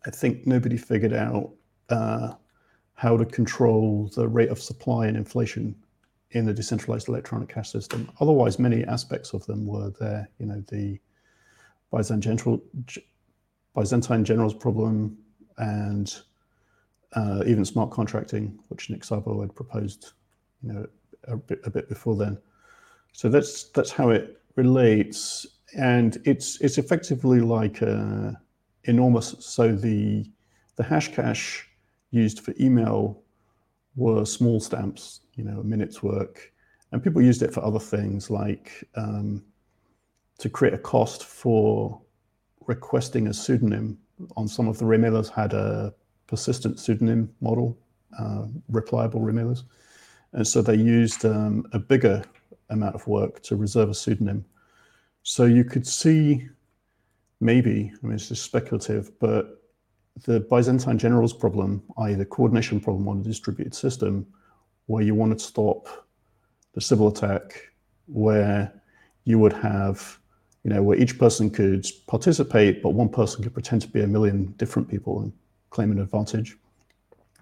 I 0.06 0.12
think 0.12 0.46
nobody 0.46 0.78
figured 0.78 1.14
out 1.14 1.52
uh, 1.90 2.34
how 2.94 3.18
to 3.18 3.26
control 3.26 4.12
the 4.16 4.28
rate 4.28 4.50
of 4.50 4.62
supply 4.62 5.08
and 5.08 5.18
inflation 5.18 5.76
in 6.32 6.46
the 6.46 6.54
decentralized 6.54 7.08
electronic 7.08 7.50
cash 7.50 7.72
system. 7.72 8.12
Otherwise, 8.20 8.60
many 8.60 8.84
aspects 8.84 9.34
of 9.34 9.46
them 9.46 9.66
were 9.66 9.92
there. 10.00 10.30
You 10.38 10.48
know, 10.48 10.64
the 10.68 11.00
Byzantine 11.92 12.38
Byzantine 13.76 14.24
generals 14.24 14.54
problem 14.54 15.18
and 15.58 16.22
uh, 17.14 17.44
even 17.46 17.66
smart 17.66 17.92
contracting, 17.92 18.60
which 18.70 18.90
Nick 18.90 19.02
Szabo 19.02 19.42
had 19.42 19.56
proposed, 19.56 20.14
you 20.62 20.74
know, 20.74 20.88
a 21.28 21.38
bit, 21.38 21.60
a 21.64 21.70
bit 21.70 21.90
before 21.90 22.16
then. 22.16 22.38
So 23.14 23.30
that's 23.30 23.66
that's 23.70 23.92
how 23.92 24.10
it 24.10 24.42
relates, 24.56 25.46
and 25.78 26.18
it's 26.26 26.60
it's 26.62 26.78
effectively 26.78 27.40
like 27.40 27.82
uh, 27.82 28.32
enormous. 28.84 29.36
So 29.40 29.74
the 29.74 30.30
the 30.76 30.84
Hashcash 30.84 31.62
used 32.12 32.42
for 32.42 32.54
email 32.60 33.24
were 33.96 34.26
small 34.26 34.60
stamps, 34.60 35.22
you 35.36 35.46
know, 35.46 35.62
a 35.62 35.64
minute's 35.64 36.04
work, 36.04 36.52
and 36.92 37.02
people 37.02 37.22
used 37.22 37.42
it 37.42 37.54
for 37.54 37.64
other 37.64 37.80
things 37.80 38.30
like 38.30 38.84
um, 38.96 39.44
to 40.40 40.50
create 40.50 40.74
a 40.74 40.78
cost 40.78 41.24
for 41.24 42.02
requesting 42.68 43.28
a 43.28 43.34
pseudonym 43.34 43.98
on 44.38 44.48
some 44.48 44.68
of 44.68 44.78
the 44.78 44.86
remailers 44.86 45.30
had 45.30 45.54
a 45.54 45.94
persistent 46.28 46.80
pseudonym 46.80 47.34
model, 47.42 47.78
uh, 48.18 48.46
replyable 48.72 49.22
remailers. 49.22 49.64
And 50.34 50.48
so 50.48 50.62
they 50.62 50.76
used 50.76 51.26
um, 51.26 51.66
a 51.74 51.80
bigger 51.80 52.24
amount 52.70 52.96
of 52.96 53.06
work 53.08 53.42
to 53.44 53.56
reserve 53.56 53.90
a 53.90 53.94
pseudonym. 53.94 54.46
So 55.24 55.46
you 55.46 55.64
could 55.64 55.88
see 55.88 56.48
maybe, 57.40 57.92
I 57.94 58.06
mean, 58.06 58.16
it's 58.16 58.30
just 58.30 58.44
speculative, 58.44 59.18
but 59.20 59.62
the 60.24 60.40
Byzantine 60.40 60.98
generals 60.98 61.34
problem, 61.34 61.84
i.e., 61.98 62.14
the 62.14 62.26
coordination 62.26 62.80
problem 62.80 63.08
on 63.08 63.20
a 63.20 63.24
distributed 63.24 63.76
system, 63.76 64.26
where 64.88 65.04
you 65.04 65.16
want 65.16 65.38
to 65.38 65.44
stop 65.44 66.08
the 66.74 66.82
Sybil 66.82 67.10
attack, 67.10 67.70
where 68.08 68.72
you 69.26 69.40
would 69.40 69.54
have, 69.54 70.20
you 70.66 70.74
know, 70.74 70.82
where 70.82 70.98
each 70.98 71.20
person 71.20 71.52
could 71.52 71.86
participate, 72.08 72.82
but 72.82 72.90
one 72.90 73.08
person 73.08 73.44
could 73.44 73.54
pretend 73.54 73.84
to 73.84 73.88
be 73.88 74.02
a 74.02 74.08
million 74.08 74.46
different 74.58 74.90
people 74.90 75.22
and 75.22 75.32
claim 75.70 75.92
an 75.92 76.00
advantage. 76.00 76.58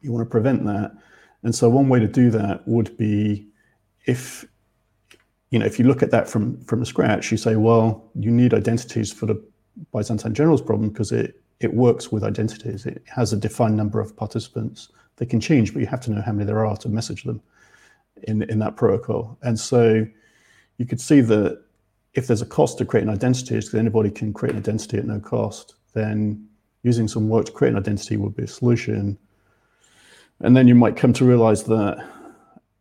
You 0.02 0.12
want 0.12 0.26
to 0.28 0.30
prevent 0.30 0.66
that. 0.66 0.92
And 1.44 1.56
so 1.56 1.70
one 1.70 1.88
way 1.88 2.00
to 2.00 2.08
do 2.08 2.30
that 2.32 2.68
would 2.68 2.98
be 2.98 3.48
if 4.06 4.46
you 5.52 5.60
know, 5.60 5.66
if 5.66 5.80
you 5.80 5.86
look 5.86 6.04
at 6.04 6.12
that 6.12 6.28
from 6.28 6.62
from 6.66 6.84
scratch, 6.84 7.32
you 7.32 7.38
say, 7.38 7.56
well, 7.56 8.12
you 8.14 8.30
need 8.30 8.54
identities 8.54 9.14
for 9.14 9.26
the 9.26 9.42
Byzantine 9.94 10.34
generals 10.34 10.62
problem 10.62 10.90
because 10.90 11.14
it 11.14 11.42
it 11.62 11.74
works 11.74 12.12
with 12.12 12.26
identities. 12.26 12.86
It 12.86 13.04
has 13.06 13.32
a 13.32 13.38
defined 13.38 13.78
number 13.78 14.02
of 14.02 14.18
participants. 14.18 14.90
They 15.16 15.26
can 15.26 15.40
change, 15.40 15.72
but 15.72 15.80
you 15.80 15.86
have 15.88 16.02
to 16.02 16.12
know 16.12 16.22
how 16.22 16.34
many 16.34 16.46
there 16.46 16.66
are 16.66 16.76
to 16.78 16.90
message 16.90 17.24
them 17.24 17.42
in 18.24 18.44
in 18.44 18.60
that 18.60 18.76
protocol. 18.76 19.38
And 19.44 19.58
so 19.58 20.06
you 20.78 20.86
could 20.86 21.00
see 21.00 21.22
that 21.22 21.64
if 22.14 22.28
there's 22.28 22.42
a 22.42 22.46
cost 22.46 22.78
to 22.78 22.86
create 22.86 23.04
an 23.04 23.10
identity, 23.10 23.56
because 23.56 23.74
anybody 23.74 24.12
can 24.12 24.34
create 24.34 24.54
an 24.54 24.60
identity 24.60 24.98
at 24.98 25.06
no 25.06 25.20
cost, 25.20 25.76
then 25.94 26.48
using 26.84 27.08
some 27.08 27.30
work 27.30 27.46
to 27.46 27.52
create 27.52 27.72
an 27.72 27.78
identity 27.78 28.18
would 28.18 28.36
be 28.36 28.44
a 28.44 28.48
solution. 28.48 29.18
And 30.42 30.56
then 30.56 30.68
you 30.68 30.76
might 30.76 30.96
come 30.96 31.14
to 31.14 31.26
realize 31.26 31.64
that 31.64 32.06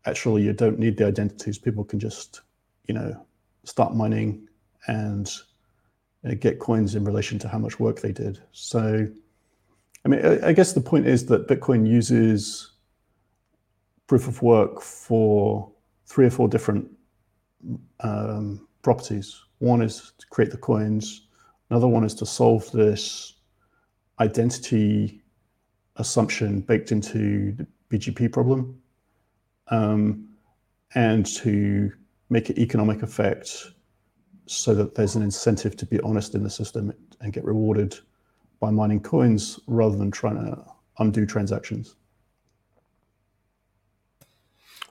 actually 0.04 0.42
you 0.42 0.52
don't 0.52 0.78
need 0.78 0.96
the 0.96 1.06
identities. 1.06 1.58
People 1.58 1.84
can 1.84 2.00
just, 2.00 2.40
you 2.86 2.94
know, 2.94 3.24
start 3.64 3.94
mining 3.94 4.48
and 4.86 5.32
uh, 6.28 6.34
get 6.34 6.58
coins 6.58 6.94
in 6.94 7.04
relation 7.04 7.38
to 7.38 7.48
how 7.48 7.58
much 7.58 7.78
work 7.78 8.00
they 8.00 8.12
did. 8.12 8.40
So, 8.52 9.06
I 10.04 10.08
mean, 10.08 10.24
I, 10.26 10.48
I 10.48 10.52
guess 10.52 10.72
the 10.72 10.80
point 10.80 11.06
is 11.06 11.26
that 11.26 11.46
Bitcoin 11.46 11.86
uses 11.86 12.72
proof 14.08 14.26
of 14.26 14.42
work 14.42 14.82
for 14.82 15.70
three 16.06 16.26
or 16.26 16.30
four 16.30 16.48
different 16.48 16.90
um, 18.00 18.66
properties. 18.82 19.42
One 19.58 19.80
is 19.80 20.12
to 20.18 20.26
create 20.26 20.50
the 20.50 20.58
coins. 20.58 21.28
Another 21.70 21.88
one 21.88 22.04
is 22.04 22.14
to 22.16 22.26
solve 22.26 22.70
this 22.72 23.34
identity 24.20 25.22
assumption 25.96 26.60
baked 26.60 26.92
into 26.92 27.52
the 27.52 27.66
BGP 27.90 28.32
problem, 28.32 28.80
um, 29.68 30.28
and 30.94 31.24
to 31.26 31.92
make 32.28 32.50
it 32.50 32.58
economic 32.58 33.02
effect 33.02 33.72
so 34.46 34.74
that 34.74 34.94
there's 34.94 35.16
an 35.16 35.22
incentive 35.22 35.76
to 35.76 35.86
be 35.86 36.00
honest 36.00 36.34
in 36.34 36.42
the 36.42 36.50
system 36.50 36.92
and 37.20 37.32
get 37.32 37.44
rewarded 37.44 37.98
by 38.60 38.70
mining 38.70 39.00
coins 39.00 39.58
rather 39.66 39.96
than 39.96 40.10
trying 40.10 40.36
to 40.36 40.64
undo 40.98 41.24
transactions. 41.26 41.96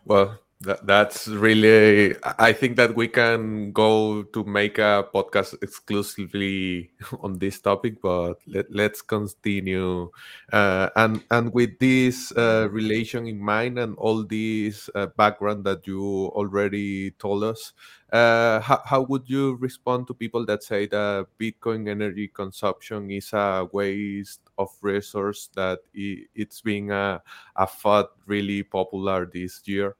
Well, 0.05 0.39
that, 0.62 0.86
that's 0.86 1.27
really. 1.27 2.15
I 2.38 2.53
think 2.53 2.77
that 2.77 2.96
we 2.96 3.08
can 3.08 3.72
go 3.72 4.24
to 4.24 4.44
make 4.44 4.77
a 4.77 5.08
podcast 5.13 5.56
exclusively 5.62 6.91
on 7.22 7.39
this 7.39 7.60
topic, 7.60 8.01
but 8.01 8.36
let, 8.48 8.72
let's 8.72 9.01
continue. 9.01 10.12
Uh, 10.53 10.89
and 10.96 11.24
and 11.32 11.53
with 11.53 11.80
this 11.80 12.32
uh, 12.38 12.68
relation 12.72 13.27
in 13.27 13.39
mind 13.39 13.80
and 13.80 13.98
all 13.98 14.24
this 14.24 14.89
uh, 14.94 15.08
background 15.18 15.65
that 15.65 15.88
you 15.88 16.01
already 16.34 17.12
told 17.12 17.44
us, 17.44 17.74
uh, 18.12 18.60
how, 18.60 18.82
how 18.86 19.01
would 19.01 19.30
you 19.30 19.56
respond 19.56 20.06
to 20.08 20.13
people 20.13 20.46
that 20.46 20.62
say 20.63 20.86
that 20.86 21.27
Bitcoin 21.39 21.89
energy 21.89 22.27
consumption 22.27 23.10
is 23.10 23.34
a 23.34 23.68
waste 23.72 24.41
of 24.58 24.70
resource 24.82 25.50
that 25.56 25.80
it, 25.94 26.27
it's 26.36 26.62
being 26.62 26.91
a, 26.91 27.22
a 27.56 27.65
fad 27.65 28.06
really 28.27 28.62
popular 28.63 29.25
this 29.25 29.62
year? 29.65 29.96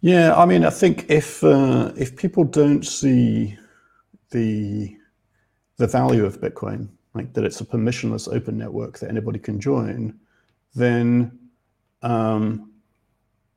Yeah, 0.00 0.34
I 0.34 0.46
mean, 0.46 0.64
I 0.64 0.70
think 0.70 1.10
if 1.10 1.44
uh, 1.44 1.92
if 1.96 2.16
people 2.16 2.44
don't 2.44 2.84
see 2.86 3.58
the 4.30 4.96
the 5.78 5.86
value 5.86 6.24
of 6.24 6.40
Bitcoin, 6.40 6.88
like 7.14 7.32
that 7.34 7.44
it's 7.44 7.60
a 7.60 7.64
permissionless 7.64 8.32
open 8.34 8.58
network 8.58 8.98
that 9.00 9.10
anybody 9.10 9.38
can 9.38 9.60
join, 9.60 10.18
then 10.74 11.38
um, 12.02 12.72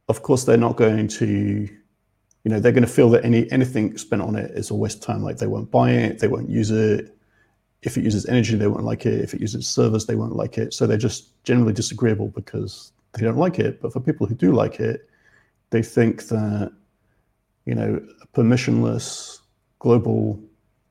of 0.09 0.21
course 0.23 0.43
they're 0.45 0.57
not 0.57 0.77
going 0.77 1.07
to, 1.07 1.25
you 1.27 2.51
know, 2.51 2.59
they're 2.59 2.71
going 2.73 2.85
to 2.85 2.91
feel 2.93 3.09
that 3.11 3.25
any 3.25 3.51
anything 3.51 3.97
spent 3.97 4.21
on 4.21 4.35
it 4.35 4.51
is 4.51 4.71
a 4.71 4.75
waste 4.75 4.97
of 4.99 5.03
time. 5.03 5.23
Like 5.23 5.37
they 5.37 5.47
won't 5.47 5.71
buy 5.71 5.91
it, 5.91 6.19
they 6.19 6.27
won't 6.27 6.49
use 6.49 6.71
it. 6.71 7.17
If 7.83 7.97
it 7.97 8.03
uses 8.03 8.25
energy, 8.27 8.55
they 8.57 8.67
won't 8.67 8.85
like 8.85 9.05
it. 9.05 9.21
If 9.21 9.33
it 9.33 9.41
uses 9.41 9.67
servers, 9.67 10.05
they 10.05 10.15
won't 10.15 10.35
like 10.35 10.57
it. 10.57 10.73
So 10.73 10.87
they're 10.87 10.97
just 10.97 11.43
generally 11.43 11.73
disagreeable 11.73 12.29
because 12.29 12.93
they 13.13 13.25
don't 13.25 13.37
like 13.37 13.59
it. 13.59 13.81
But 13.81 13.93
for 13.93 13.99
people 14.01 14.27
who 14.27 14.35
do 14.35 14.53
like 14.53 14.79
it, 14.79 15.09
they 15.73 15.81
think 15.81 16.27
that 16.27 16.71
you 17.65 17.73
know 17.73 17.99
permissionless 18.35 19.39
global 19.79 20.39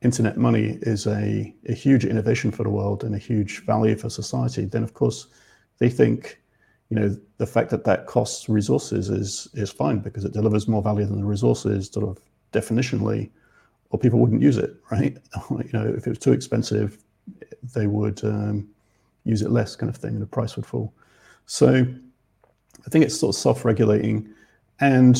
internet 0.01 0.37
money 0.37 0.77
is 0.81 1.07
a, 1.07 1.55
a 1.69 1.73
huge 1.73 2.03
innovation 2.03 2.51
for 2.51 2.63
the 2.63 2.69
world 2.69 3.05
and 3.05 3.15
a 3.15 3.17
huge 3.17 3.65
value 3.65 3.95
for 3.95 4.09
society, 4.09 4.65
then 4.65 4.83
of 4.83 4.93
course 4.93 5.27
they 5.79 5.89
think 5.89 6.41
you 6.89 6.99
know 6.99 7.17
the 7.37 7.47
fact 7.47 7.69
that 7.69 7.85
that 7.85 8.07
costs 8.07 8.49
resources 8.49 9.09
is 9.09 9.47
is 9.53 9.71
fine 9.71 9.99
because 9.99 10.25
it 10.25 10.33
delivers 10.33 10.67
more 10.67 10.81
value 10.81 11.05
than 11.05 11.17
the 11.17 11.31
resources 11.35 11.89
sort 11.89 12.05
of 12.05 12.21
definitionally 12.51 13.31
or 13.89 13.97
people 13.97 14.19
wouldn't 14.19 14.41
use 14.41 14.57
it 14.57 14.75
right? 14.91 15.17
You 15.49 15.73
know 15.73 15.87
if 15.97 16.05
it 16.05 16.09
was 16.09 16.19
too 16.19 16.33
expensive 16.33 16.97
they 17.73 17.87
would 17.87 18.21
um, 18.25 18.67
use 19.23 19.41
it 19.41 19.49
less 19.49 19.77
kind 19.77 19.89
of 19.89 19.95
thing 19.95 20.13
and 20.15 20.21
the 20.21 20.35
price 20.37 20.57
would 20.57 20.65
fall. 20.65 20.93
So 21.45 21.69
i 22.85 22.89
think 22.89 23.05
it's 23.05 23.17
sort 23.17 23.33
of 23.33 23.39
self-regulating 23.39 24.27
and 24.79 25.17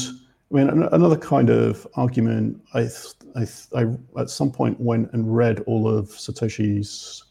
I 0.52 0.56
mean, 0.56 0.70
another 0.70 1.18
kind 1.18 1.50
of 1.50 1.88
argument, 1.96 2.62
I, 2.74 2.88
I, 3.36 3.48
I, 3.76 3.86
at 4.20 4.30
some 4.30 4.52
point 4.52 4.80
went 4.80 5.12
and 5.14 5.36
read 5.36 5.62
all 5.62 5.88
of 5.88 6.10
Satoshi's 6.10 7.24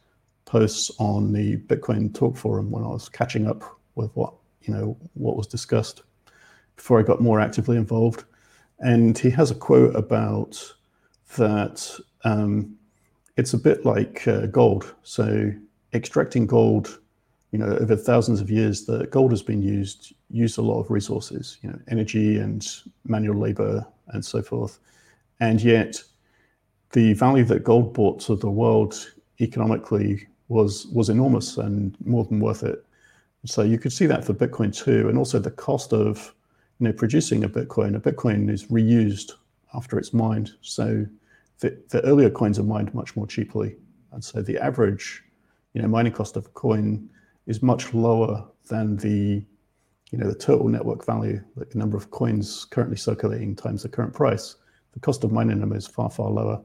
posts 0.44 0.90
on 0.98 1.32
the 1.32 1.56
Bitcoin 1.56 2.12
Talk 2.12 2.36
Forum 2.36 2.70
when 2.70 2.82
I 2.82 2.88
was 2.88 3.08
catching 3.08 3.46
up 3.46 3.62
with 3.94 4.10
what 4.14 4.34
you 4.62 4.74
know 4.74 4.96
what 5.14 5.36
was 5.36 5.46
discussed 5.46 6.02
before 6.76 6.98
I 6.98 7.02
got 7.02 7.20
more 7.20 7.40
actively 7.40 7.76
involved. 7.76 8.24
And 8.80 9.16
he 9.16 9.30
has 9.30 9.50
a 9.50 9.54
quote 9.54 9.94
about 9.94 10.74
that 11.36 11.96
um, 12.24 12.76
it's 13.36 13.54
a 13.54 13.58
bit 13.58 13.84
like 13.86 14.26
uh, 14.26 14.46
gold. 14.46 14.94
So 15.02 15.52
extracting 15.94 16.46
gold 16.46 16.98
you 17.52 17.58
know, 17.58 17.76
over 17.76 17.94
thousands 17.94 18.40
of 18.40 18.50
years, 18.50 18.86
the 18.86 19.06
gold 19.08 19.30
has 19.30 19.42
been 19.42 19.62
used 19.62 20.14
used 20.30 20.56
a 20.58 20.62
lot 20.62 20.80
of 20.80 20.90
resources, 20.90 21.58
you 21.62 21.70
know, 21.70 21.78
energy 21.88 22.38
and 22.38 22.66
manual 23.06 23.38
labor 23.38 23.86
and 24.08 24.24
so 24.24 24.42
forth, 24.42 24.78
and 25.40 25.62
yet 25.62 26.02
the 26.92 27.12
value 27.12 27.44
that 27.44 27.62
gold 27.62 27.92
brought 27.92 28.20
to 28.20 28.36
the 28.36 28.50
world 28.50 29.12
economically 29.40 30.26
was 30.48 30.86
was 30.88 31.10
enormous 31.10 31.58
and 31.58 31.94
more 32.04 32.24
than 32.24 32.40
worth 32.40 32.62
it. 32.62 32.84
So 33.44 33.62
you 33.62 33.78
could 33.78 33.92
see 33.92 34.06
that 34.06 34.24
for 34.24 34.32
Bitcoin 34.32 34.74
too, 34.74 35.08
and 35.10 35.18
also 35.18 35.38
the 35.38 35.50
cost 35.50 35.92
of 35.92 36.34
you 36.78 36.86
know 36.86 36.92
producing 36.92 37.44
a 37.44 37.50
Bitcoin. 37.50 37.94
A 37.96 38.00
Bitcoin 38.00 38.50
is 38.50 38.66
reused 38.66 39.32
after 39.74 39.98
it's 39.98 40.14
mined, 40.14 40.52
so 40.62 41.04
the, 41.60 41.78
the 41.90 42.02
earlier 42.04 42.30
coins 42.30 42.58
are 42.58 42.64
mined 42.64 42.94
much 42.94 43.14
more 43.14 43.26
cheaply, 43.26 43.76
and 44.12 44.24
so 44.24 44.40
the 44.40 44.58
average 44.58 45.22
you 45.74 45.82
know 45.82 45.88
mining 45.88 46.12
cost 46.12 46.36
of 46.36 46.46
a 46.46 46.50
coin 46.50 47.10
is 47.46 47.62
much 47.62 47.92
lower 47.94 48.46
than 48.68 48.96
the 48.96 49.44
you 50.10 50.18
know 50.18 50.28
the 50.28 50.34
total 50.34 50.68
network 50.68 51.06
value, 51.06 51.42
like 51.56 51.70
the 51.70 51.78
number 51.78 51.96
of 51.96 52.10
coins 52.10 52.66
currently 52.66 52.96
circulating 52.96 53.56
times 53.56 53.82
the 53.82 53.88
current 53.88 54.12
price. 54.12 54.56
The 54.92 55.00
cost 55.00 55.24
of 55.24 55.32
mining 55.32 55.60
them 55.60 55.72
is 55.72 55.86
far 55.86 56.10
far 56.10 56.30
lower, 56.30 56.60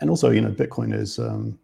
and 0.00 0.10
also 0.10 0.30
you 0.30 0.40
know 0.40 0.50
Bitcoin 0.50 0.92
is 0.92 1.18
um, 1.18 1.58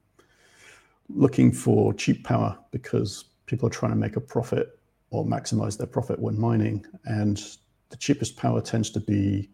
looking 1.09 1.53
for 1.53 1.93
cheap 1.93 2.25
power 2.25 2.57
because 2.71 3.25
people 3.47 3.67
are 3.67 3.71
trying 3.71 3.93
to 3.93 3.97
make 3.97 4.17
a 4.17 4.21
profit 4.21 4.79
or 5.11 5.25
maximize 5.25 5.77
their 5.77 5.87
profit 5.87 6.21
when 6.21 6.39
mining, 6.39 6.87
and 7.05 7.57
the 7.91 7.97
cheapest 7.97 8.37
power 8.37 8.61
tends 8.61 8.91
to 8.91 9.01
be 9.01 9.51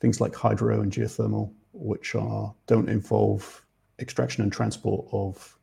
things 0.00 0.20
like 0.20 0.34
hydro 0.34 0.82
and 0.82 0.92
geothermal, 0.92 1.50
which 1.72 2.14
are 2.14 2.54
don't 2.66 2.90
involve 2.90 3.64
extraction 3.98 4.42
and 4.42 4.52
transport 4.52 5.06
of 5.12 5.58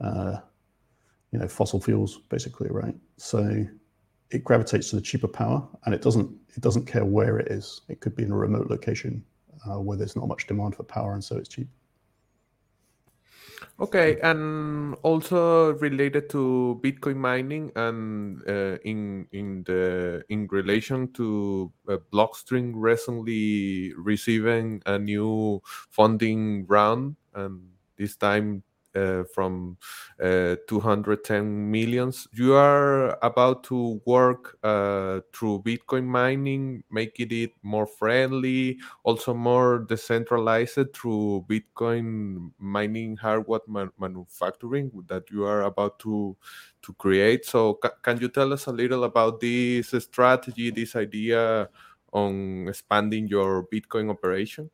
uh, 0.00 0.36
you 1.32 1.38
know 1.38 1.48
fossil 1.48 1.80
fuels 1.80 2.18
basically 2.28 2.68
right? 2.70 2.94
So 3.16 3.66
it 4.30 4.44
gravitates 4.44 4.90
to 4.90 4.96
the 4.96 5.02
cheaper 5.02 5.28
power 5.28 5.66
and 5.84 5.94
it 5.94 6.02
doesn't 6.02 6.30
it 6.54 6.62
doesn't 6.62 6.86
care 6.86 7.04
where 7.04 7.38
it 7.38 7.48
is. 7.50 7.80
It 7.88 8.00
could 8.00 8.14
be 8.14 8.22
in 8.22 8.32
a 8.32 8.36
remote 8.36 8.68
location 8.68 9.24
uh, 9.66 9.80
where 9.80 9.96
there's 9.96 10.16
not 10.16 10.28
much 10.28 10.46
demand 10.46 10.76
for 10.76 10.84
power 10.84 11.14
and 11.14 11.24
so 11.24 11.36
it's 11.36 11.48
cheap. 11.48 11.68
Okay 13.80 14.18
and 14.22 14.94
also 15.02 15.72
related 15.74 16.28
to 16.30 16.80
bitcoin 16.82 17.16
mining 17.16 17.72
and 17.74 18.42
uh, 18.48 18.76
in 18.84 19.26
in 19.32 19.64
the 19.64 20.22
in 20.28 20.46
relation 20.50 21.10
to 21.12 21.72
uh, 21.88 21.96
blockstream 22.12 22.72
recently 22.74 23.92
receiving 23.96 24.82
a 24.86 24.98
new 24.98 25.62
funding 25.64 26.66
round 26.66 27.16
and 27.34 27.62
this 27.96 28.16
time 28.16 28.62
uh, 28.94 29.24
from 29.34 29.76
uh, 30.22 30.56
210 30.68 31.70
millions. 31.70 32.28
You 32.32 32.54
are 32.54 33.18
about 33.22 33.64
to 33.64 34.00
work 34.06 34.58
uh, 34.62 35.20
through 35.32 35.62
Bitcoin 35.62 36.04
mining, 36.06 36.84
making 36.90 37.28
it 37.30 37.52
more 37.62 37.86
friendly, 37.86 38.78
also 39.04 39.34
more 39.34 39.80
decentralized 39.80 40.94
through 40.94 41.44
Bitcoin 41.48 42.50
mining 42.58 43.16
hardware 43.16 43.60
man- 43.68 43.92
manufacturing 43.98 44.90
that 45.08 45.30
you 45.30 45.44
are 45.44 45.62
about 45.62 45.98
to 46.00 46.36
to 46.82 46.92
create. 46.94 47.44
So, 47.44 47.74
ca- 47.74 47.96
can 48.02 48.18
you 48.20 48.28
tell 48.28 48.52
us 48.52 48.66
a 48.66 48.72
little 48.72 49.04
about 49.04 49.40
this 49.40 49.90
strategy, 49.98 50.70
this 50.70 50.96
idea 50.96 51.68
on 52.12 52.66
expanding 52.68 53.28
your 53.28 53.66
Bitcoin 53.66 54.10
operation? 54.10 54.70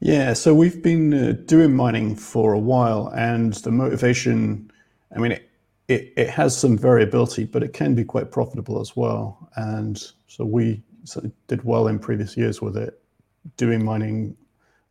Yeah, 0.00 0.32
so 0.34 0.54
we've 0.54 0.80
been 0.80 1.12
uh, 1.12 1.32
doing 1.46 1.74
mining 1.74 2.14
for 2.14 2.52
a 2.52 2.58
while, 2.58 3.08
and 3.16 3.52
the 3.54 3.72
motivation, 3.72 4.70
I 5.14 5.18
mean, 5.18 5.32
it, 5.32 5.50
it, 5.88 6.12
it, 6.16 6.30
has 6.30 6.56
some 6.56 6.78
variability, 6.78 7.44
but 7.44 7.64
it 7.64 7.72
can 7.72 7.96
be 7.96 8.04
quite 8.04 8.30
profitable 8.30 8.80
as 8.80 8.94
well. 8.94 9.50
And 9.56 10.00
so 10.28 10.44
we 10.44 10.82
sort 11.02 11.24
of 11.24 11.32
did 11.48 11.64
well 11.64 11.88
in 11.88 11.98
previous 11.98 12.36
years 12.36 12.62
with 12.62 12.76
it, 12.76 13.02
doing 13.56 13.84
mining 13.84 14.36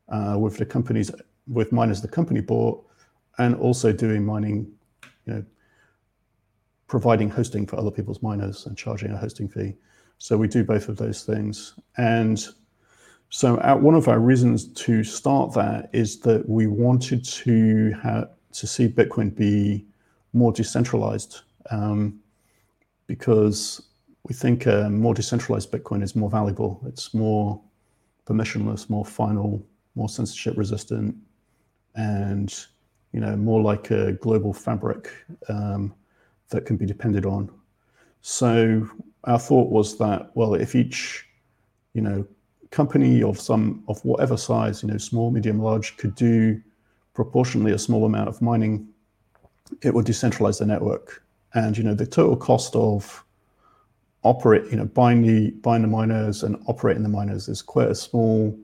uh, 0.10 0.36
with 0.38 0.58
the 0.58 0.66
companies, 0.66 1.10
with 1.48 1.72
miners 1.72 2.02
the 2.02 2.10
company 2.10 2.42
bought, 2.42 2.86
and 3.38 3.56
also 3.56 3.94
doing 3.94 4.26
mining, 4.26 4.70
you 5.26 5.34
know, 5.36 5.46
providing 6.88 7.30
hosting 7.30 7.66
for 7.66 7.78
other 7.78 7.92
people's 7.92 8.22
miners 8.22 8.66
and 8.66 8.78
charging 8.78 9.12
a 9.12 9.18
hosting 9.18 9.48
fee. 9.48 9.74
So 10.18 10.38
we 10.38 10.50
do 10.50 10.66
both 10.66 10.90
of 10.90 10.98
those 10.98 11.24
things. 11.24 11.76
And 11.96 12.46
so 13.30 13.58
our, 13.60 13.78
one 13.78 13.96
of 13.96 14.08
our 14.08 14.20
reasons 14.20 14.68
to 14.74 15.04
start 15.04 15.54
that 15.54 15.90
is 15.94 16.20
that 16.20 16.48
we 16.48 16.68
wanted 16.68 17.26
to 17.26 17.92
have 18.02 18.30
to 18.54 18.68
see 18.68 18.88
Bitcoin 18.88 19.36
be 19.36 19.86
more 20.34 20.52
decentralized 20.52 21.42
um, 21.70 22.20
because 23.08 23.82
we 24.24 24.34
think 24.34 24.66
a 24.66 24.90
more 24.90 25.14
decentralized 25.14 25.72
Bitcoin 25.72 26.04
is 26.04 26.16
more 26.16 26.30
valuable. 26.30 26.82
It's 26.88 27.14
more 27.14 27.62
permissionless, 28.26 28.90
more 28.90 29.06
final, 29.06 29.66
more 29.96 30.10
censorship 30.10 30.58
resistant, 30.58 31.16
and 31.96 32.54
you 33.14 33.20
know 33.20 33.36
more 33.36 33.62
like 33.62 33.92
a 33.92 34.14
global 34.14 34.54
fabric 34.54 35.12
um, 35.50 35.94
that 36.50 36.66
can 36.66 36.78
be 36.78 36.86
depended 36.86 37.26
on. 37.26 37.50
So 38.22 38.90
our 39.24 39.40
thought 39.40 39.70
was 39.70 39.98
that 39.98 40.32
well, 40.34 40.56
if 40.56 40.76
each 40.76 41.26
you 41.94 42.02
know 42.02 42.28
company 42.72 43.24
of 43.24 43.40
some 43.40 43.84
of 43.88 44.04
whatever 44.04 44.38
size, 44.38 44.84
you 44.84 44.90
know, 44.90 44.98
small, 44.98 45.32
medium, 45.32 45.62
large, 45.62 45.98
could 45.98 46.16
do 46.16 46.62
proportionally 47.14 47.72
a 47.72 47.80
small 47.80 48.06
amount 48.06 48.30
of 48.30 48.42
mining, 48.42 48.88
it 49.82 49.94
would 49.94 50.06
decentralize 50.06 50.60
the 50.60 50.66
network. 50.66 51.24
And 51.54 51.78
you 51.78 51.84
know, 51.84 51.94
the 51.94 52.06
total 52.06 52.36
cost 52.36 52.76
of 52.76 53.24
operate, 54.24 54.70
you 54.70 54.78
know, 54.78 54.86
buying 54.86 55.22
the 55.22 55.52
buying 55.52 55.82
the 55.82 55.88
miners 55.88 56.44
and 56.44 56.62
operating 56.68 57.04
the 57.04 57.10
miners 57.10 57.48
is 57.48 57.62
quite 57.62 57.90
a 57.90 57.96
small 57.96 58.58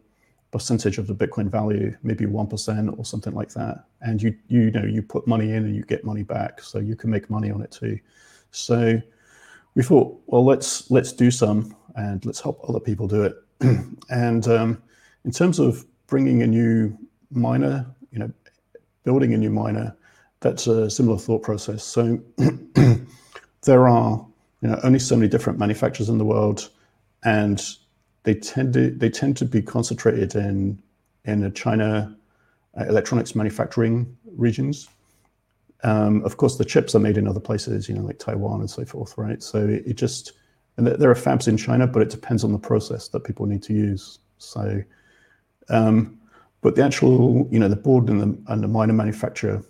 percentage 0.51 0.99
of 0.99 1.07
the 1.07 1.15
Bitcoin 1.15 1.49
value, 1.49 1.95
maybe 2.03 2.25
one 2.25 2.47
percent 2.47 2.93
or 2.97 3.05
something 3.05 3.33
like 3.33 3.49
that. 3.53 3.85
And 4.01 4.21
you 4.21 4.35
you 4.47 4.71
know 4.71 4.83
you 4.83 5.01
put 5.01 5.27
money 5.27 5.51
in 5.51 5.65
and 5.65 5.75
you 5.75 5.83
get 5.83 6.03
money 6.03 6.23
back, 6.23 6.61
so 6.61 6.79
you 6.79 6.95
can 6.95 7.09
make 7.09 7.29
money 7.29 7.49
on 7.49 7.61
it 7.61 7.71
too. 7.71 7.99
So 8.51 9.01
we 9.75 9.83
thought, 9.83 10.21
well, 10.27 10.45
let's 10.45 10.89
let's 10.91 11.11
do 11.11 11.31
some 11.31 11.75
and 11.95 12.23
let's 12.25 12.39
help 12.39 12.63
other 12.67 12.79
people 12.79 13.07
do 13.07 13.23
it. 13.23 13.35
and 14.09 14.47
um, 14.47 14.81
in 15.25 15.31
terms 15.31 15.59
of 15.59 15.85
bringing 16.07 16.41
a 16.43 16.47
new 16.47 16.97
miner, 17.31 17.85
you 18.11 18.19
know, 18.19 18.31
building 19.03 19.33
a 19.33 19.37
new 19.37 19.49
miner, 19.49 19.95
that's 20.39 20.67
a 20.67 20.89
similar 20.89 21.17
thought 21.17 21.41
process. 21.41 21.83
So 21.83 22.19
there 23.63 23.87
are 23.87 24.25
you 24.61 24.69
know 24.69 24.79
only 24.83 24.99
so 24.99 25.15
many 25.15 25.27
different 25.27 25.59
manufacturers 25.59 26.09
in 26.09 26.17
the 26.17 26.25
world, 26.25 26.69
and 27.23 27.63
they 28.23 28.35
tend 28.35 28.73
to 28.73 28.91
they 28.91 29.09
tend 29.09 29.37
to 29.37 29.45
be 29.45 29.61
concentrated 29.61 30.35
in 30.35 30.81
in 31.25 31.51
China 31.53 32.15
uh, 32.79 32.85
electronics 32.85 33.35
manufacturing 33.35 34.17
regions. 34.35 34.89
Um, 35.83 36.23
of 36.23 36.37
course, 36.37 36.57
the 36.57 36.65
chips 36.65 36.95
are 36.95 36.99
made 36.99 37.17
in 37.17 37.27
other 37.27 37.41
places, 37.41 37.89
you 37.89 37.95
know, 37.95 38.03
like 38.03 38.17
Taiwan 38.17 38.61
and 38.61 38.69
so 38.69 38.85
forth, 38.85 39.17
right? 39.17 39.43
So 39.43 39.67
it, 39.67 39.83
it 39.85 39.93
just 39.95 40.31
and 40.77 40.87
there 40.87 41.11
are 41.11 41.15
fabs 41.15 41.47
in 41.47 41.57
China, 41.57 41.85
but 41.85 42.01
it 42.01 42.09
depends 42.09 42.43
on 42.43 42.51
the 42.51 42.59
process 42.59 43.07
that 43.09 43.23
people 43.23 43.45
need 43.45 43.61
to 43.63 43.73
use. 43.73 44.19
So, 44.39 44.81
um, 45.69 46.19
but 46.61 46.75
the 46.75 46.83
actual, 46.83 47.47
you 47.51 47.59
know, 47.59 47.67
the 47.67 47.75
board 47.75 48.09
and 48.09 48.21
the, 48.21 48.51
and 48.51 48.63
the 48.63 48.67
miner 48.67 48.93
manufacturer 48.93 49.63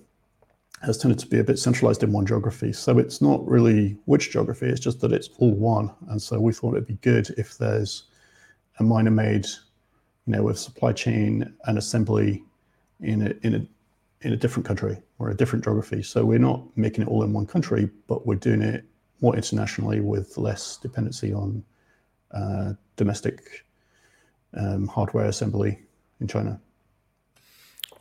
has 0.83 0.97
tended 0.97 1.19
to 1.19 1.27
be 1.27 1.39
a 1.39 1.43
bit 1.43 1.59
centralized 1.59 2.03
in 2.03 2.11
one 2.11 2.25
geography. 2.25 2.73
So 2.73 2.99
it's 2.99 3.21
not 3.21 3.45
really 3.47 3.97
which 4.05 4.31
geography, 4.31 4.67
it's 4.67 4.79
just 4.79 5.01
that 5.01 5.11
it's 5.11 5.29
all 5.39 5.53
one. 5.53 5.91
And 6.09 6.21
so 6.21 6.39
we 6.39 6.53
thought 6.53 6.73
it'd 6.73 6.87
be 6.87 6.95
good 6.95 7.29
if 7.37 7.57
there's 7.57 8.03
a 8.79 8.83
miner 8.83 9.11
made, 9.11 9.45
you 10.25 10.33
know, 10.33 10.43
with 10.43 10.59
supply 10.59 10.93
chain 10.93 11.53
and 11.65 11.77
assembly 11.77 12.43
in 13.01 13.27
a, 13.27 13.33
in 13.45 13.55
a, 13.55 14.25
in 14.25 14.33
a 14.33 14.37
different 14.37 14.65
country 14.65 14.97
or 15.19 15.29
a 15.29 15.35
different 15.35 15.63
geography. 15.63 16.01
So 16.03 16.25
we're 16.25 16.39
not 16.39 16.61
making 16.77 17.03
it 17.03 17.07
all 17.07 17.23
in 17.23 17.33
one 17.33 17.45
country, 17.45 17.89
but 18.07 18.25
we're 18.25 18.35
doing 18.35 18.61
it 18.61 18.85
more 19.23 19.35
internationally 19.35 20.01
with 20.01 20.37
less 20.37 20.77
dependency 20.77 21.33
on 21.33 21.63
uh, 22.31 22.73
domestic 22.97 23.65
um, 24.53 24.85
hardware 24.87 25.25
assembly 25.25 25.79
in 26.19 26.27
China. 26.27 26.59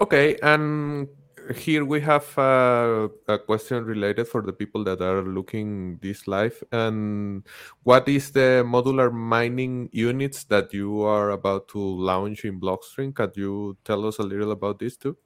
Okay, 0.01 0.37
and 0.43 1.07
here 1.55 1.85
we 1.85 2.01
have 2.01 2.27
uh, 2.37 3.09
a 3.29 3.39
question 3.39 3.85
related 3.85 4.27
for 4.27 4.43
the 4.43 4.53
people 4.53 4.83
that 4.85 5.01
are 5.01 5.23
looking 5.23 5.99
this 6.03 6.27
live. 6.27 6.63
And 6.73 7.47
what 7.85 8.09
is 8.09 8.33
the 8.33 8.65
modular 8.67 9.13
mining 9.13 9.91
units 9.93 10.45
that 10.45 10.75
you 10.75 11.03
are 11.03 11.31
about 11.31 11.69
to 11.69 11.79
launch 11.79 12.45
in 12.45 12.61
Blockstream? 12.61 13.15
Can 13.15 13.31
you 13.37 13.77
tell 13.85 14.05
us 14.07 14.19
a 14.19 14.23
little 14.23 14.51
about 14.51 14.81
this 14.81 14.97
too? 14.97 15.17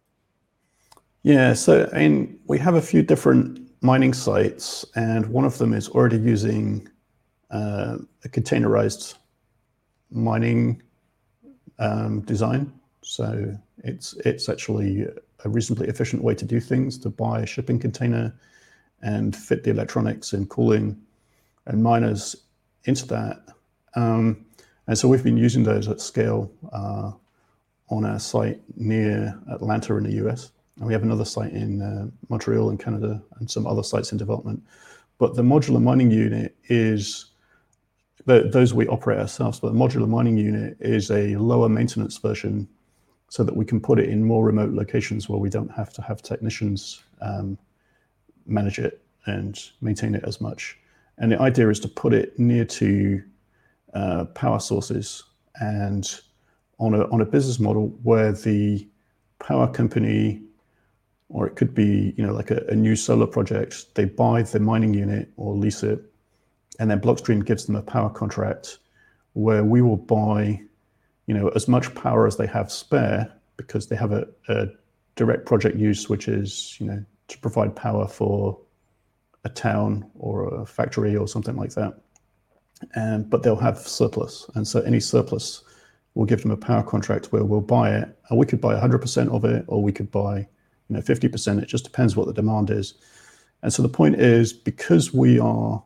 Yeah, 1.23 1.55
so 1.55 1.89
I 1.93 2.01
mean, 2.01 2.39
we 2.47 2.59
have 2.59 2.75
a 2.75 2.83
few 2.83 3.03
different 3.03 3.66
mining 3.87 4.12
sites, 4.12 4.85
and 4.96 5.27
one 5.27 5.44
of 5.44 5.59
them 5.59 5.72
is 5.72 5.88
already 5.88 6.18
using 6.18 6.88
uh, 7.51 7.96
a 8.25 8.29
containerized 8.29 9.14
mining 10.11 10.83
um, 11.79 12.20
design. 12.22 12.72
So 13.03 13.57
it's 13.85 14.14
it's 14.25 14.49
actually 14.49 15.07
a 15.44 15.49
reasonably 15.49 15.87
efficient 15.88 16.22
way 16.22 16.35
to 16.35 16.44
do 16.44 16.59
things 16.59 16.99
to 16.99 17.09
buy 17.09 17.40
a 17.40 17.46
shipping 17.46 17.79
container 17.79 18.35
and 19.03 19.37
fit 19.37 19.62
the 19.62 19.70
electronics 19.70 20.33
and 20.33 20.51
cooling 20.51 21.01
and 21.66 21.83
miners 21.83 22.35
into 22.85 23.07
that. 23.07 23.37
Um, 23.94 24.44
and 24.88 24.99
so 24.99 25.07
we've 25.09 25.22
been 25.22 25.37
using 25.37 25.62
those 25.62 25.87
at 25.88 26.01
scale 26.01 26.51
uh, 26.72 27.12
on 27.90 28.05
our 28.05 28.18
site 28.18 28.61
near 28.77 29.38
Atlanta 29.51 29.96
in 29.96 30.05
the 30.05 30.27
US. 30.27 30.51
And 30.77 30.87
we 30.87 30.93
have 30.93 31.03
another 31.03 31.25
site 31.25 31.53
in 31.53 31.83
uh, 31.83 32.09
Montreal 32.29 32.71
in 32.71 32.79
Canada 32.79 33.23
and 33.39 33.51
some 33.51 33.67
other 33.67 33.83
sites 33.83 34.12
in 34.12 34.19
development. 34.19 34.62
But 35.19 35.35
the 35.35 35.43
modular 35.43 35.83
mining 35.83 36.11
unit 36.11 36.55
is 36.69 37.27
the, 38.27 38.51
those 38.53 38.75
we 38.75 38.87
operate 38.89 39.19
ourselves. 39.19 39.61
But 39.61 39.73
the 39.73 39.79
modular 39.79 40.09
mining 40.09 40.37
unit 40.37 40.77
is 40.81 41.11
a 41.11 41.37
lower 41.37 41.69
maintenance 41.69 42.19
version, 42.19 42.69
so 43.29 43.43
that 43.43 43.57
we 43.57 43.65
can 43.65 43.81
put 43.81 43.99
it 43.99 44.09
in 44.09 44.25
more 44.25 44.45
remote 44.45 44.73
locations 44.73 45.29
where 45.29 45.39
we 45.39 45.49
don't 45.49 45.71
have 45.71 45.93
to 45.95 46.03
have 46.03 46.23
technicians 46.23 47.03
um, 47.21 47.59
manage 48.47 48.79
it 48.79 49.03
and 49.27 49.71
maintain 49.81 50.15
it 50.15 50.25
as 50.25 50.41
much. 50.41 50.79
And 51.19 51.33
the 51.33 51.41
idea 51.41 51.69
is 51.69 51.81
to 51.81 51.89
put 51.89 52.15
it 52.15 52.39
near 52.39 52.65
to 52.65 53.23
uh, 53.95 54.25
power 54.27 54.61
sources 54.61 55.25
and 55.61 56.21
on 56.79 56.95
a 56.95 57.05
on 57.09 57.23
a 57.23 57.25
business 57.25 57.59
model 57.59 57.89
where 58.03 58.33
the 58.33 58.87
power 59.39 59.67
company 59.67 60.43
or 61.29 61.47
it 61.47 61.57
could 61.57 61.75
be 61.75 62.15
you 62.17 62.27
know 62.27 62.33
like 62.33 62.51
a, 62.51 62.65
a, 62.69 62.75
new 62.75 62.97
solar 62.97 63.27
project. 63.27 63.95
They 63.95 64.05
buy 64.05 64.43
the 64.43 64.61
mining 64.61 64.95
unit 64.95 65.31
or 65.37 65.55
lease 65.55 65.83
it 65.83 66.01
and 66.79 66.91
then 66.91 67.01
blockstream 67.01 67.45
gives 67.45 67.67
them 67.67 67.77
a 67.77 67.83
power 67.83 68.11
contract 68.11 68.79
where 69.33 69.65
we 69.65 69.83
will 69.83 69.97
buy 69.97 70.61
you 71.27 71.35
know 71.35 71.49
as 71.49 71.69
much 71.69 71.95
power 71.95 72.27
as 72.27 72.37
they 72.37 72.47
have 72.47 72.71
spare 72.71 73.33
because 73.57 73.89
they 73.89 73.97
have 73.97 74.12
a, 74.12 74.27
a 74.49 74.67
direct 75.17 75.47
project 75.47 75.77
use 75.77 76.09
which 76.09 76.29
is 76.29 76.77
you 76.81 76.87
know 76.87 77.05
to 77.29 77.39
provide 77.39 77.75
power 77.75 78.07
for 78.07 78.59
a 79.45 79.49
town 79.49 80.09
or 80.19 80.62
a 80.62 80.67
factory 80.67 81.17
or 81.17 81.27
something 81.27 81.57
like 81.57 81.75
that. 81.75 81.95
And 82.95 83.29
but 83.31 83.43
they'll 83.43 83.57
have 83.57 83.79
surplus. 83.79 84.49
And 84.55 84.67
so 84.69 84.81
any 84.83 85.01
surplus 85.01 85.62
we'll 86.15 86.27
give 86.27 86.43
them 86.43 86.51
a 86.51 86.57
power 86.57 86.83
contract 86.83 87.27
where 87.27 87.45
we'll 87.45 87.61
buy 87.61 87.95
it 87.95 88.19
and 88.29 88.39
we 88.39 88.47
could 88.47 88.61
buy 88.61 88.75
100% 88.75 89.29
of 89.29 89.45
it 89.45 89.65
or 89.69 89.83
we 89.83 89.93
could 89.93 90.11
buy 90.11 90.49
you 90.88 90.96
know, 90.96 91.01
50%. 91.01 91.62
It 91.62 91.66
just 91.68 91.85
depends 91.85 92.16
what 92.16 92.27
the 92.27 92.33
demand 92.33 92.70
is. 92.70 92.94
And 93.62 93.72
so 93.72 93.83
the 93.83 93.88
point 93.88 94.16
is 94.16 94.53
because 94.53 95.12
we 95.12 95.38
are 95.38 95.83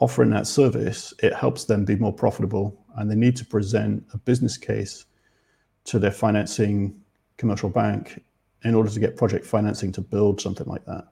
offering 0.00 0.30
that 0.30 0.46
service, 0.46 1.12
it 1.22 1.34
helps 1.34 1.64
them 1.64 1.84
be 1.84 1.96
more 1.96 2.12
profitable 2.12 2.84
and 2.96 3.10
they 3.10 3.14
need 3.14 3.36
to 3.36 3.44
present 3.44 4.04
a 4.12 4.18
business 4.18 4.56
case 4.56 5.04
to 5.84 5.98
their 5.98 6.10
financing 6.10 7.00
commercial 7.36 7.68
bank 7.68 8.22
in 8.64 8.74
order 8.74 8.90
to 8.90 9.00
get 9.00 9.16
project 9.16 9.46
financing 9.46 9.92
to 9.92 10.00
build 10.00 10.40
something 10.40 10.66
like 10.66 10.84
that. 10.86 11.06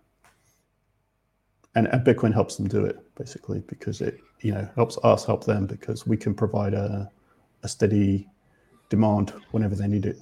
And, 1.74 1.86
and 1.88 2.04
Bitcoin 2.04 2.32
helps 2.32 2.56
them 2.56 2.68
do 2.68 2.84
it 2.84 2.96
basically 3.14 3.62
because 3.68 4.00
it 4.00 4.18
you 4.40 4.52
know 4.52 4.68
helps 4.74 4.98
us 5.04 5.24
help 5.24 5.44
them 5.44 5.66
because 5.66 6.06
we 6.06 6.16
can 6.16 6.34
provide 6.34 6.74
a, 6.74 7.10
a 7.62 7.68
steady 7.68 8.26
demand 8.88 9.32
whenever 9.50 9.74
they 9.74 9.86
need 9.86 10.06
it. 10.06 10.18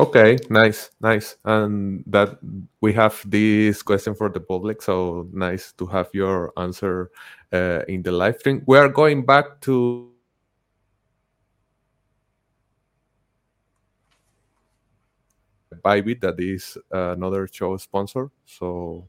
Okay, 0.00 0.38
nice, 0.48 0.90
nice. 1.00 1.36
And 1.44 2.04
that 2.06 2.38
we 2.80 2.92
have 2.92 3.20
this 3.26 3.82
question 3.82 4.14
for 4.14 4.28
the 4.28 4.38
public, 4.38 4.80
so 4.80 5.28
nice 5.32 5.72
to 5.72 5.86
have 5.86 6.08
your 6.12 6.52
answer 6.56 7.10
uh, 7.52 7.80
in 7.88 8.02
the 8.02 8.12
live 8.12 8.38
stream. 8.38 8.62
We 8.66 8.78
are 8.78 8.88
going 8.88 9.26
back 9.26 9.60
to 9.62 10.12
Bybit, 15.84 16.20
that 16.20 16.38
is 16.38 16.78
another 16.92 17.48
show 17.50 17.76
sponsor. 17.76 18.30
So 18.44 19.08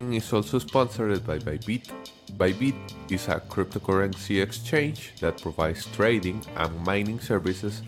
is 0.00 0.30
also 0.30 0.58
sponsored 0.58 1.26
by 1.26 1.38
Bybit. 1.38 1.90
Bybit 2.36 2.74
is 3.10 3.28
a 3.28 3.40
cryptocurrency 3.40 4.42
exchange 4.42 5.14
that 5.20 5.40
provides 5.40 5.86
trading 5.86 6.44
and 6.56 6.78
mining 6.84 7.18
services 7.18 7.82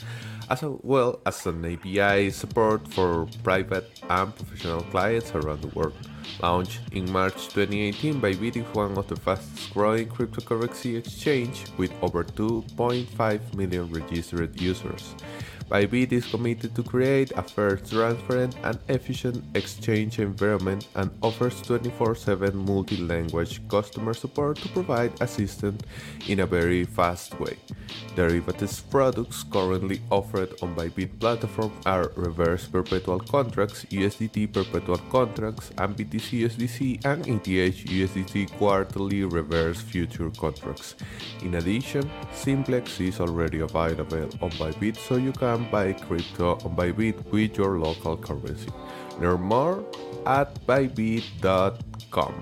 as 0.51 0.63
well 0.83 1.21
as 1.27 1.47
an 1.47 1.65
API 1.65 2.31
support 2.31 2.87
for 2.89 3.27
private 3.43 4.01
and 4.09 4.35
professional 4.35 4.83
clients 4.83 5.35
around 5.35 5.63
the 5.63 5.69
world. 5.69 5.95
Launched 6.43 6.81
in 6.93 7.11
March 7.11 7.49
2018, 7.49 8.21
Bybit 8.21 8.57
is 8.57 8.75
one 8.75 8.97
of 8.97 9.09
the 9.09 9.17
fastest 9.17 9.73
growing 9.73 10.09
cryptocurrency 10.09 10.97
exchange 10.97 11.65
with 11.77 11.93
over 12.03 12.25
2.5 12.25 13.55
million 13.55 13.91
registered 13.91 14.61
users. 14.61 15.15
Bybit 15.69 16.13
is 16.13 16.25
committed 16.25 16.75
to 16.77 16.83
create 16.83 17.31
a 17.37 17.43
fair, 17.43 17.77
transparent, 17.77 18.57
and 18.65 18.79
efficient 18.89 19.45
exchange 19.55 20.19
environment 20.19 20.89
and 20.95 21.11
offers 21.23 21.61
24-7 21.61 22.55
multi-language 22.55 23.69
customer 23.69 24.15
support 24.15 24.57
to 24.57 24.69
provide 24.71 25.13
assistance 25.21 25.83
in 26.27 26.41
a 26.41 26.47
very 26.47 26.85
fast 26.85 27.39
way. 27.39 27.59
Derivatives 28.17 28.81
products 28.81 29.45
currently 29.45 30.01
offered 30.11 30.55
on 30.63 30.75
Bybit 30.75 31.21
platform 31.21 31.73
are 31.85 32.13
reverse 32.17 32.67
perpetual 32.67 33.21
contracts, 33.21 33.85
USDT 33.91 34.51
perpetual 34.53 34.99
contracts, 35.11 35.71
and 35.77 35.95
BTC 35.95 36.49
USDC 36.49 37.05
and 37.05 37.27
ETH 37.29 37.85
USDT 37.85 38.51
quarterly 38.57 39.25
reverse 39.25 39.83
future 39.83 40.31
contracts. 40.31 40.95
In 41.43 41.57
addition, 41.57 42.11
Simplex 42.33 43.01
is 43.01 43.21
already 43.21 43.61
available 43.61 44.29
on 44.41 44.51
Bybit 44.53 44.97
so 44.97 45.17
you 45.17 45.33
can 45.33 45.58
can 45.59 45.71
buy 45.71 45.93
crypto 45.93 46.53
on 46.65 46.77
Bybit 46.77 47.31
with 47.33 47.57
your 47.57 47.79
local 47.79 48.17
currency. 48.17 48.71
Learn 49.19 49.41
more 49.41 49.85
at 50.27 50.55
bybit.com. 50.67 52.41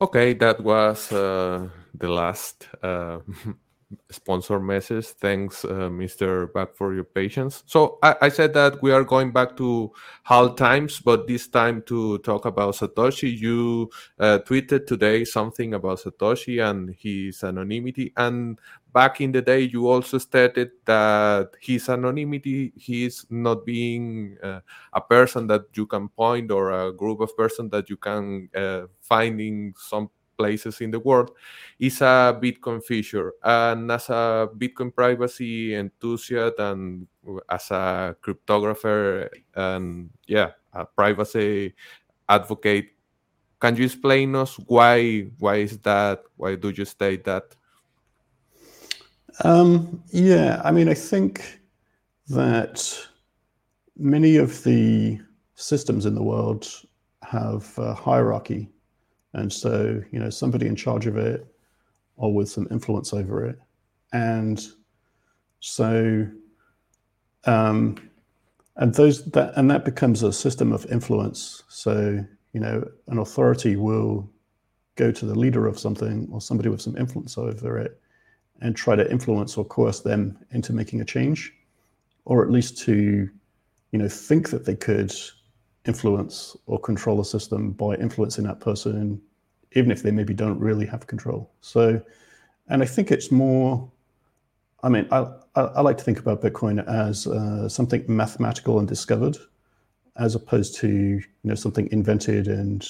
Okay, 0.00 0.34
that 0.34 0.60
was 0.60 1.10
uh, 1.10 1.68
the 1.94 2.08
last 2.08 2.68
uh, 2.82 3.20
sponsor 4.10 4.60
message. 4.60 5.06
Thanks, 5.06 5.64
uh, 5.64 5.88
Mr. 5.88 6.52
Back, 6.52 6.76
for 6.76 6.94
your 6.94 7.04
patience. 7.04 7.64
So 7.66 7.98
I, 8.02 8.16
I, 8.22 8.28
said 8.28 8.52
that 8.52 8.82
we 8.82 8.92
are 8.92 9.02
going 9.02 9.32
back 9.32 9.56
to 9.56 9.90
HAL 10.24 10.54
times, 10.54 11.00
but 11.00 11.26
this 11.26 11.48
time 11.48 11.82
to 11.86 12.18
talk 12.18 12.44
about 12.44 12.74
Satoshi. 12.74 13.36
You 13.38 13.90
uh, 14.18 14.40
tweeted 14.46 14.86
today 14.86 15.24
something 15.24 15.72
about 15.72 16.00
Satoshi 16.00 16.62
and 16.62 16.94
his 16.98 17.42
anonymity. 17.42 18.12
And 18.16 18.58
back 18.92 19.20
in 19.20 19.32
the 19.32 19.42
day, 19.42 19.60
you 19.60 19.88
also 19.88 20.18
stated 20.18 20.70
that 20.84 21.50
his 21.60 21.88
anonymity, 21.88 22.72
he's 22.76 23.26
not 23.30 23.64
being 23.66 24.36
uh, 24.42 24.60
a 24.92 25.00
person 25.00 25.46
that 25.48 25.66
you 25.74 25.86
can 25.86 26.08
point 26.08 26.50
or 26.50 26.72
a 26.72 26.92
group 26.92 27.20
of 27.20 27.36
person 27.36 27.68
that 27.70 27.88
you 27.90 27.96
can 27.96 28.48
uh, 28.54 28.82
find 29.00 29.40
in 29.40 29.74
some 29.76 30.10
places 30.38 30.80
in 30.80 30.90
the 30.92 31.00
world 31.00 31.32
is 31.78 32.00
a 32.00 32.38
Bitcoin 32.40 32.82
feature. 32.82 33.34
And 33.42 33.90
as 33.90 34.08
a 34.08 34.48
Bitcoin 34.56 34.94
privacy 34.94 35.74
enthusiast 35.74 36.54
and 36.58 37.06
as 37.50 37.70
a 37.70 38.16
cryptographer 38.22 39.28
and 39.54 40.10
yeah, 40.26 40.52
a 40.72 40.86
privacy 40.86 41.74
advocate, 42.28 42.90
can 43.60 43.76
you 43.76 43.86
explain 43.86 44.36
us 44.36 44.54
why 44.66 45.26
why 45.38 45.56
is 45.56 45.78
that? 45.78 46.22
Why 46.36 46.54
do 46.54 46.70
you 46.70 46.84
state 46.84 47.24
that? 47.24 47.57
Um, 49.44 50.02
yeah, 50.08 50.60
I 50.64 50.70
mean, 50.70 50.88
I 50.88 50.94
think 50.94 51.60
that 52.28 53.06
many 53.96 54.36
of 54.36 54.62
the 54.64 55.20
systems 55.54 56.06
in 56.06 56.14
the 56.14 56.22
world 56.22 56.68
have 57.22 57.72
a 57.78 57.94
hierarchy 57.94 58.68
and 59.34 59.52
so, 59.52 60.02
you 60.10 60.18
know, 60.18 60.30
somebody 60.30 60.66
in 60.66 60.76
charge 60.76 61.06
of 61.06 61.16
it 61.16 61.46
or 62.16 62.32
with 62.34 62.48
some 62.48 62.66
influence 62.70 63.12
over 63.12 63.44
it. 63.44 63.58
And 64.12 64.66
so, 65.60 66.26
um, 67.44 67.96
and 68.76 68.94
those 68.94 69.24
that 69.32 69.52
and 69.56 69.70
that 69.70 69.84
becomes 69.84 70.22
a 70.22 70.32
system 70.32 70.72
of 70.72 70.86
influence. 70.86 71.64
So, 71.68 72.24
you 72.52 72.60
know, 72.60 72.88
an 73.08 73.18
authority 73.18 73.76
will 73.76 74.30
go 74.96 75.12
to 75.12 75.26
the 75.26 75.34
leader 75.34 75.66
of 75.66 75.78
something 75.78 76.28
or 76.30 76.40
somebody 76.40 76.68
with 76.68 76.80
some 76.80 76.96
influence 76.96 77.36
over 77.36 77.78
it 77.78 78.00
and 78.60 78.76
try 78.76 78.96
to 78.96 79.10
influence 79.10 79.56
or 79.56 79.64
coerce 79.64 80.00
them 80.00 80.38
into 80.50 80.72
making 80.72 81.00
a 81.00 81.04
change, 81.04 81.52
or 82.24 82.42
at 82.42 82.50
least 82.50 82.78
to, 82.78 83.28
you 83.92 83.98
know, 83.98 84.08
think 84.08 84.50
that 84.50 84.64
they 84.64 84.74
could 84.74 85.14
influence 85.86 86.56
or 86.66 86.78
control 86.78 87.16
the 87.16 87.24
system 87.24 87.72
by 87.72 87.94
influencing 87.94 88.44
that 88.44 88.60
person, 88.60 89.20
even 89.72 89.90
if 89.90 90.02
they 90.02 90.10
maybe 90.10 90.34
don't 90.34 90.58
really 90.58 90.86
have 90.86 91.06
control. 91.06 91.50
So, 91.60 92.00
and 92.68 92.82
I 92.82 92.86
think 92.86 93.10
it's 93.10 93.30
more. 93.30 93.90
I 94.82 94.88
mean, 94.88 95.08
I, 95.10 95.26
I, 95.56 95.60
I 95.62 95.80
like 95.80 95.98
to 95.98 96.04
think 96.04 96.20
about 96.20 96.40
Bitcoin 96.40 96.86
as 96.86 97.26
uh, 97.26 97.68
something 97.68 98.04
mathematical 98.06 98.78
and 98.78 98.86
discovered, 98.86 99.36
as 100.16 100.34
opposed 100.34 100.76
to 100.76 100.88
you 100.88 101.24
know 101.42 101.54
something 101.54 101.88
invented 101.90 102.48
and 102.48 102.86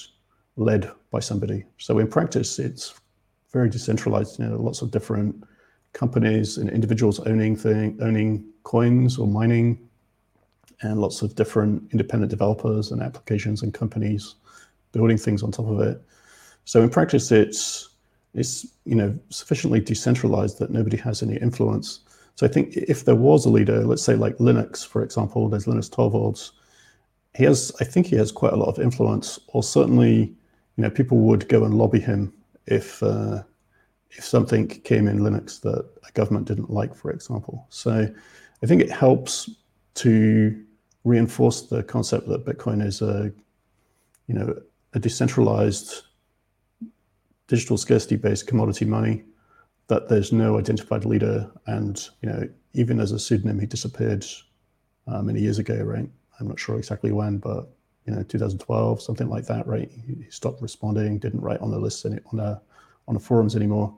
led 0.56 0.90
by 1.10 1.20
somebody. 1.20 1.64
So 1.78 1.98
in 1.98 2.08
practice, 2.08 2.58
it's 2.58 2.94
very 3.52 3.70
decentralized. 3.70 4.38
You 4.38 4.46
know, 4.46 4.56
lots 4.60 4.82
of 4.82 4.90
different 4.90 5.44
companies 5.92 6.58
and 6.58 6.68
individuals 6.70 7.20
owning 7.20 7.56
thing, 7.56 7.98
owning 8.00 8.44
coins 8.62 9.18
or 9.18 9.26
mining 9.26 9.88
and 10.82 11.00
lots 11.00 11.22
of 11.22 11.34
different 11.34 11.82
independent 11.92 12.30
developers 12.30 12.92
and 12.92 13.02
applications 13.02 13.62
and 13.62 13.74
companies 13.74 14.36
building 14.92 15.18
things 15.18 15.42
on 15.42 15.50
top 15.50 15.66
of 15.66 15.80
it. 15.80 16.02
So 16.64 16.82
in 16.82 16.90
practice, 16.90 17.32
it's 17.32 17.88
it's 18.34 18.66
you 18.84 18.94
know 18.94 19.18
sufficiently 19.30 19.80
decentralized 19.80 20.58
that 20.58 20.70
nobody 20.70 20.96
has 20.98 21.22
any 21.22 21.36
influence. 21.36 22.00
So 22.34 22.46
I 22.46 22.48
think 22.48 22.76
if 22.76 23.04
there 23.04 23.16
was 23.16 23.46
a 23.46 23.50
leader, 23.50 23.84
let's 23.84 24.04
say 24.04 24.14
like 24.14 24.36
Linux, 24.36 24.86
for 24.86 25.02
example, 25.02 25.48
there's 25.48 25.66
Linus 25.66 25.88
Torvalds. 25.88 26.52
He 27.34 27.44
has, 27.44 27.72
I 27.80 27.84
think, 27.84 28.06
he 28.06 28.16
has 28.16 28.30
quite 28.30 28.52
a 28.52 28.56
lot 28.56 28.68
of 28.68 28.78
influence, 28.78 29.40
or 29.48 29.62
certainly, 29.62 30.32
you 30.76 30.82
know, 30.82 30.90
people 30.90 31.18
would 31.18 31.48
go 31.48 31.64
and 31.64 31.74
lobby 31.74 31.98
him 32.00 32.32
if 32.66 33.02
uh, 33.02 33.42
if 34.10 34.24
something 34.24 34.66
came 34.68 35.06
in 35.06 35.20
Linux 35.20 35.60
that 35.60 35.88
a 36.06 36.12
government 36.12 36.46
didn't 36.46 36.70
like, 36.70 36.94
for 36.94 37.10
example. 37.10 37.66
So 37.68 38.08
I 38.62 38.66
think 38.66 38.82
it 38.82 38.90
helps 38.90 39.50
to 39.96 40.64
reinforce 41.04 41.62
the 41.62 41.82
concept 41.82 42.28
that 42.28 42.44
Bitcoin 42.44 42.84
is 42.84 43.02
a, 43.02 43.32
you 44.26 44.34
know, 44.34 44.54
a 44.94 44.98
decentralized 44.98 46.02
digital 47.46 47.76
scarcity-based 47.76 48.46
commodity 48.46 48.84
money, 48.84 49.24
that 49.88 50.08
there's 50.08 50.32
no 50.32 50.58
identified 50.58 51.04
leader, 51.04 51.50
and 51.66 52.08
you 52.22 52.28
know, 52.28 52.48
even 52.74 53.00
as 53.00 53.12
a 53.12 53.18
pseudonym, 53.18 53.58
he 53.58 53.66
disappeared 53.66 54.24
uh, 55.06 55.22
many 55.22 55.40
years 55.40 55.58
ago, 55.58 55.76
right? 55.82 56.08
I'm 56.38 56.48
not 56.48 56.60
sure 56.60 56.76
exactly 56.76 57.10
when, 57.10 57.38
but 57.38 57.68
you 58.06 58.14
know, 58.14 58.22
2012, 58.22 59.02
something 59.02 59.28
like 59.28 59.46
that, 59.46 59.66
right? 59.66 59.90
He, 60.06 60.24
stopped 60.30 60.62
responding, 60.62 61.18
didn't 61.18 61.40
write 61.40 61.60
on 61.60 61.70
the 61.70 61.78
list 61.78 62.04
any, 62.06 62.18
on 62.32 62.38
the 62.38 62.60
on 63.08 63.14
the 63.14 63.20
forums 63.20 63.56
anymore. 63.56 63.96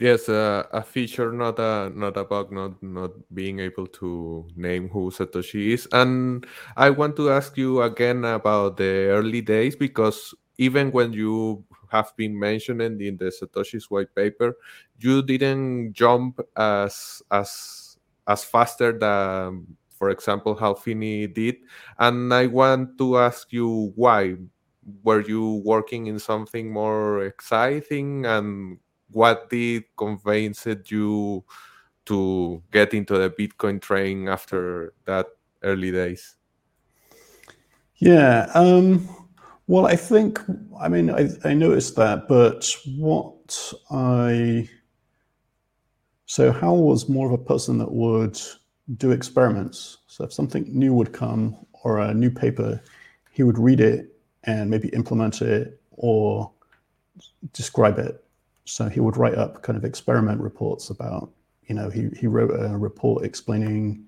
Yes, 0.00 0.28
uh, 0.28 0.62
a 0.70 0.82
feature, 0.82 1.32
not 1.32 1.58
a 1.58 1.90
not 1.90 2.16
a 2.16 2.22
bug, 2.22 2.52
not 2.52 2.80
not 2.80 3.10
being 3.34 3.58
able 3.58 3.86
to 3.98 4.46
name 4.54 4.88
who 4.88 5.10
Satoshi 5.10 5.74
is. 5.74 5.88
And 5.90 6.46
I 6.76 6.90
want 6.90 7.16
to 7.16 7.30
ask 7.30 7.58
you 7.58 7.82
again 7.82 8.24
about 8.24 8.76
the 8.76 9.10
early 9.10 9.42
days 9.42 9.74
because 9.74 10.34
even 10.56 10.92
when 10.92 11.12
you 11.12 11.64
have 11.90 12.14
been 12.16 12.38
mentioned 12.38 12.80
in 13.02 13.16
the 13.18 13.34
Satoshi's 13.34 13.90
white 13.90 14.14
paper, 14.14 14.54
you 15.00 15.20
didn't 15.22 15.94
jump 15.94 16.38
as 16.56 17.20
as 17.32 17.98
as 18.28 18.44
faster 18.44 18.94
than, 18.94 19.66
for 19.90 20.10
example, 20.10 20.54
Hal 20.54 20.76
Finney 20.76 21.26
did. 21.26 21.56
And 21.98 22.32
I 22.32 22.46
want 22.46 22.98
to 22.98 23.18
ask 23.18 23.52
you 23.52 23.90
why. 23.96 24.36
Were 25.02 25.20
you 25.20 25.62
working 25.64 26.06
in 26.06 26.18
something 26.18 26.72
more 26.72 27.24
exciting 27.24 28.26
and 28.26 28.78
what 29.10 29.50
did 29.50 29.84
convince 29.96 30.66
you 30.86 31.44
to 32.06 32.62
get 32.70 32.94
into 32.94 33.18
the 33.18 33.30
Bitcoin 33.30 33.80
train 33.80 34.28
after 34.28 34.94
that 35.04 35.26
early 35.62 35.90
days? 35.90 36.36
Yeah. 37.96 38.50
Um, 38.54 39.08
well, 39.66 39.86
I 39.86 39.96
think, 39.96 40.40
I 40.80 40.88
mean, 40.88 41.10
I, 41.10 41.28
I 41.44 41.52
noticed 41.52 41.96
that, 41.96 42.28
but 42.28 42.66
what 42.96 43.72
I, 43.90 44.68
so 46.26 46.52
Hal 46.52 46.78
was 46.78 47.08
more 47.08 47.26
of 47.26 47.32
a 47.32 47.44
person 47.44 47.78
that 47.78 47.90
would 47.90 48.38
do 48.96 49.10
experiments. 49.10 49.98
So 50.06 50.24
if 50.24 50.32
something 50.32 50.66
new 50.68 50.94
would 50.94 51.12
come 51.12 51.56
or 51.84 51.98
a 51.98 52.14
new 52.14 52.30
paper, 52.30 52.82
he 53.30 53.42
would 53.42 53.58
read 53.58 53.80
it 53.80 54.17
and 54.48 54.70
maybe 54.70 54.88
implement 54.88 55.42
it 55.42 55.78
or 55.90 56.50
describe 57.52 57.98
it. 57.98 58.24
So 58.64 58.88
he 58.88 58.98
would 58.98 59.18
write 59.18 59.34
up 59.34 59.62
kind 59.62 59.76
of 59.76 59.84
experiment 59.84 60.40
reports 60.40 60.88
about, 60.88 61.30
you 61.66 61.74
know, 61.74 61.90
he, 61.90 62.08
he 62.18 62.26
wrote 62.26 62.50
a 62.58 62.76
report 62.76 63.24
explaining 63.26 64.06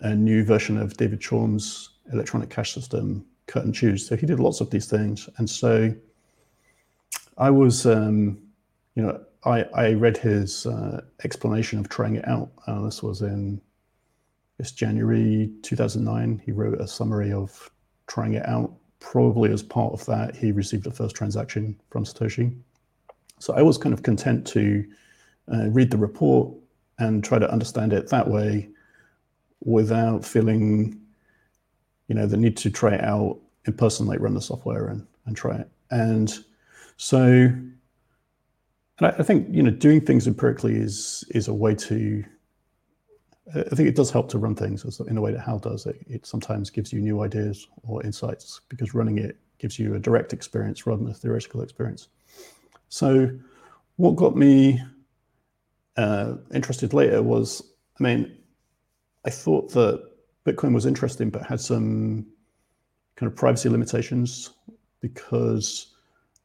a 0.00 0.12
new 0.12 0.44
version 0.44 0.76
of 0.76 0.96
David 0.96 1.20
Chaum's 1.20 1.90
electronic 2.12 2.50
cash 2.50 2.74
system, 2.74 3.24
cut 3.46 3.64
and 3.64 3.72
choose. 3.72 4.06
So 4.06 4.16
he 4.16 4.26
did 4.26 4.40
lots 4.40 4.60
of 4.60 4.70
these 4.70 4.86
things. 4.86 5.28
And 5.36 5.48
so 5.48 5.94
I 7.38 7.50
was, 7.50 7.86
um, 7.86 8.38
you 8.96 9.04
know, 9.04 9.20
I, 9.44 9.62
I 9.72 9.92
read 9.92 10.16
his 10.16 10.66
uh, 10.66 11.02
explanation 11.22 11.78
of 11.78 11.88
trying 11.88 12.16
it 12.16 12.26
out. 12.26 12.50
Uh, 12.66 12.82
this 12.82 13.04
was 13.04 13.22
in 13.22 13.60
this 14.58 14.72
January 14.72 15.52
2009. 15.62 16.42
He 16.44 16.50
wrote 16.50 16.80
a 16.80 16.88
summary 16.88 17.32
of 17.32 17.70
trying 18.08 18.34
it 18.34 18.48
out. 18.48 18.72
Probably 19.10 19.52
as 19.52 19.62
part 19.62 19.92
of 19.92 20.04
that, 20.06 20.34
he 20.34 20.50
received 20.50 20.84
the 20.84 20.90
first 20.90 21.14
transaction 21.14 21.78
from 21.90 22.04
Satoshi. 22.04 22.56
So 23.38 23.52
I 23.52 23.60
was 23.60 23.76
kind 23.76 23.92
of 23.92 24.02
content 24.02 24.46
to 24.48 24.84
uh, 25.52 25.68
read 25.68 25.90
the 25.90 25.98
report 25.98 26.54
and 26.98 27.22
try 27.22 27.38
to 27.38 27.50
understand 27.52 27.92
it 27.92 28.08
that 28.08 28.26
way 28.26 28.70
without 29.60 30.24
feeling, 30.24 30.98
you 32.08 32.14
know, 32.14 32.26
the 32.26 32.38
need 32.38 32.56
to 32.56 32.70
try 32.70 32.94
it 32.94 33.04
out 33.04 33.38
in 33.66 33.74
person, 33.74 34.06
like 34.06 34.20
run 34.20 34.34
the 34.34 34.40
software 34.40 34.86
and, 34.86 35.06
and 35.26 35.36
try 35.36 35.56
it. 35.56 35.68
And 35.90 36.32
so, 36.96 37.20
and 37.20 37.74
I, 39.00 39.10
I 39.10 39.22
think, 39.22 39.48
you 39.50 39.62
know, 39.62 39.70
doing 39.70 40.00
things 40.00 40.26
empirically 40.26 40.76
is, 40.76 41.24
is 41.30 41.46
a 41.46 41.54
way 41.54 41.74
to, 41.74 42.24
I 43.50 43.74
think 43.74 43.88
it 43.88 43.94
does 43.94 44.10
help 44.10 44.30
to 44.30 44.38
run 44.38 44.54
things 44.54 45.00
in 45.00 45.18
a 45.18 45.20
way 45.20 45.32
that 45.32 45.40
Hal 45.40 45.58
does. 45.58 45.84
It, 45.86 46.00
it 46.08 46.26
sometimes 46.26 46.70
gives 46.70 46.92
you 46.92 47.00
new 47.00 47.22
ideas 47.22 47.68
or 47.82 48.02
insights 48.02 48.62
because 48.68 48.94
running 48.94 49.18
it 49.18 49.36
gives 49.58 49.78
you 49.78 49.94
a 49.94 49.98
direct 49.98 50.32
experience 50.32 50.86
rather 50.86 51.02
than 51.02 51.10
a 51.10 51.14
theoretical 51.14 51.60
experience. 51.60 52.08
So, 52.88 53.30
what 53.96 54.16
got 54.16 54.34
me 54.34 54.80
uh, 55.96 56.36
interested 56.52 56.94
later 56.94 57.22
was, 57.22 57.62
I 58.00 58.02
mean, 58.02 58.36
I 59.24 59.30
thought 59.30 59.72
that 59.72 60.02
Bitcoin 60.44 60.74
was 60.74 60.86
interesting, 60.86 61.30
but 61.30 61.46
had 61.46 61.60
some 61.60 62.26
kind 63.16 63.30
of 63.30 63.36
privacy 63.36 63.68
limitations 63.68 64.50
because 65.00 65.94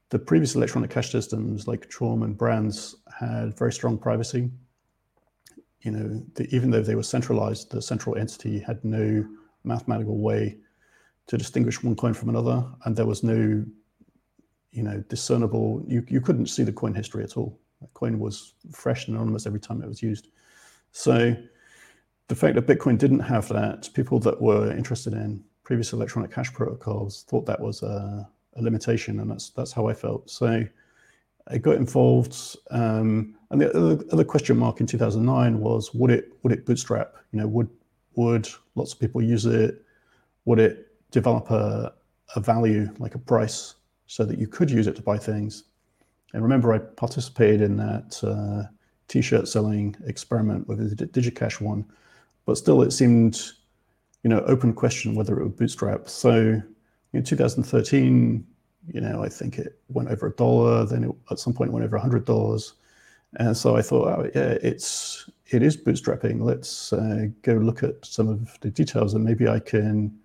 the 0.10 0.20
previous 0.20 0.56
electronic 0.56 0.90
cash 0.90 1.12
systems 1.12 1.68
like 1.68 1.90
Chaum 1.90 2.24
and 2.24 2.38
Brands 2.38 2.96
had 3.18 3.58
very 3.58 3.72
strong 3.72 3.98
privacy. 3.98 4.50
You 5.82 5.92
know, 5.92 6.24
the, 6.36 6.54
even 6.56 6.72
though 6.72 6.82
they 6.82 6.96
were 6.96 7.04
centralized, 7.04 7.72
the 7.72 7.82
central 7.82 8.18
entity 8.18 8.60
had 8.60 8.84
no 8.84 9.26
mathematical 9.64 10.20
way 10.20 10.58
to 11.28 11.38
distinguish 11.38 11.84
one 11.84 11.96
coin 11.96 12.14
from 12.14 12.30
another, 12.30 12.66
and 12.86 12.96
there 12.96 13.06
was 13.06 13.24
no, 13.24 13.64
you 14.72 14.84
know, 14.84 15.04
discernible. 15.10 15.84
You 15.88 16.04
you 16.08 16.22
couldn't 16.22 16.48
see 16.48 16.64
the 16.64 16.74
coin 16.74 16.94
history 16.94 17.24
at 17.24 17.38
all. 17.38 17.60
The 17.82 17.88
coin 17.94 18.20
was 18.20 18.56
fresh 18.72 19.08
and 19.08 19.16
anonymous 19.16 19.46
every 19.48 19.60
time 19.60 19.82
it 19.82 19.88
was 19.88 20.02
used. 20.02 20.30
So 20.92 21.36
the 22.28 22.36
fact 22.36 22.56
that 22.56 22.68
Bitcoin 22.68 22.98
didn't 22.98 23.22
have 23.22 23.48
that, 23.50 23.90
people 23.94 24.20
that 24.20 24.42
were 24.42 24.72
interested 24.72 25.14
in 25.14 25.44
previous 25.64 25.94
electronic 25.94 26.32
cash 26.32 26.52
protocols 26.52 27.26
thought 27.30 27.46
that 27.46 27.60
was 27.60 27.84
a, 27.84 28.28
a 28.56 28.62
limitation, 28.62 29.20
and 29.20 29.30
that's 29.30 29.52
that's 29.52 29.72
how 29.72 29.88
I 29.88 29.94
felt. 29.94 30.30
So 30.30 30.64
I 31.50 31.58
got 31.58 31.76
involved, 31.76 32.58
um, 32.72 33.36
and 33.50 33.62
the 33.62 33.70
other, 33.76 34.04
other, 34.12 34.24
question 34.24 34.58
mark 34.58 34.80
in 34.80 34.86
2009 34.86 35.60
was 35.60 35.94
would 35.94 36.12
it 36.12 36.34
would 36.44 36.54
it 36.54 36.66
bootstrap? 36.66 37.16
You 37.32 37.40
know, 37.40 37.48
would 37.48 37.70
would 38.16 38.48
lots 38.76 38.94
of 38.94 39.00
people 39.00 39.22
use 39.22 39.46
it? 39.46 39.84
Would 40.46 40.60
it 40.60 40.88
develop 41.12 41.50
a, 41.50 41.94
a 42.36 42.40
value 42.40 42.90
like 43.00 43.16
a 43.16 43.20
price 43.20 43.76
so 44.08 44.26
that 44.26 44.38
you 44.38 44.48
could 44.48 44.70
use 44.70 44.88
it 44.88 44.96
to 44.98 45.02
buy 45.02 45.18
things? 45.18 45.64
And 46.34 46.44
remember, 46.44 46.74
I 46.74 46.78
participated 46.78 47.62
in 47.62 47.78
that 47.78 48.24
uh, 48.24 48.70
t-shirt 49.08 49.48
selling 49.48 49.96
experiment 50.06 50.68
with 50.68 50.98
the 50.98 51.08
DigiCash 51.08 51.60
one 51.60 51.86
but 52.50 52.58
still 52.58 52.82
it 52.82 52.90
seemed, 52.90 53.52
you 54.24 54.30
know, 54.32 54.40
open 54.48 54.74
question 54.74 55.14
whether 55.14 55.40
it 55.40 55.44
would 55.44 55.56
bootstrap. 55.56 56.10
So 56.10 56.60
in 57.14 57.24
2013, 57.24 58.44
you 58.94 59.02
know, 59.02 59.24
I 59.24 59.30
think 59.30 59.58
it 59.58 59.80
went 59.90 60.10
over 60.10 60.28
a 60.28 60.32
dollar. 60.32 60.86
Then 60.86 61.04
it, 61.06 61.16
at 61.32 61.40
some 61.40 61.54
point 61.54 61.70
it 61.70 61.74
went 61.74 61.86
over 61.86 61.98
a 61.98 62.02
hundred 62.02 62.26
dollars, 62.26 62.74
and 63.38 63.56
so 63.56 63.76
I 63.76 63.82
thought, 63.82 64.08
oh, 64.08 64.32
yeah, 64.36 64.58
it's 64.62 65.30
it 65.48 65.64
is 65.64 65.78
bootstrapping. 65.78 66.42
Let's 66.42 66.94
uh, 66.94 67.28
go 67.42 67.54
look 67.54 67.84
at 67.84 68.04
some 68.06 68.28
of 68.28 68.58
the 68.62 68.70
details, 68.70 69.14
and 69.14 69.24
maybe 69.24 69.48
I 69.48 69.60
can 69.60 70.18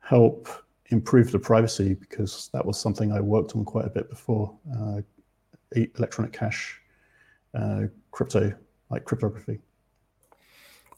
help 0.00 0.48
improve 0.90 1.32
the 1.32 1.38
privacy 1.38 1.94
because 1.94 2.48
that 2.52 2.64
was 2.64 2.78
something 2.78 3.12
I 3.12 3.20
worked 3.20 3.56
on 3.56 3.64
quite 3.64 3.86
a 3.86 3.90
bit 3.90 4.08
before 4.08 4.56
uh, 4.78 5.00
electronic 5.72 6.32
cash, 6.32 6.80
uh, 7.54 7.82
crypto, 8.12 8.52
like 8.90 9.04
cryptography. 9.04 9.58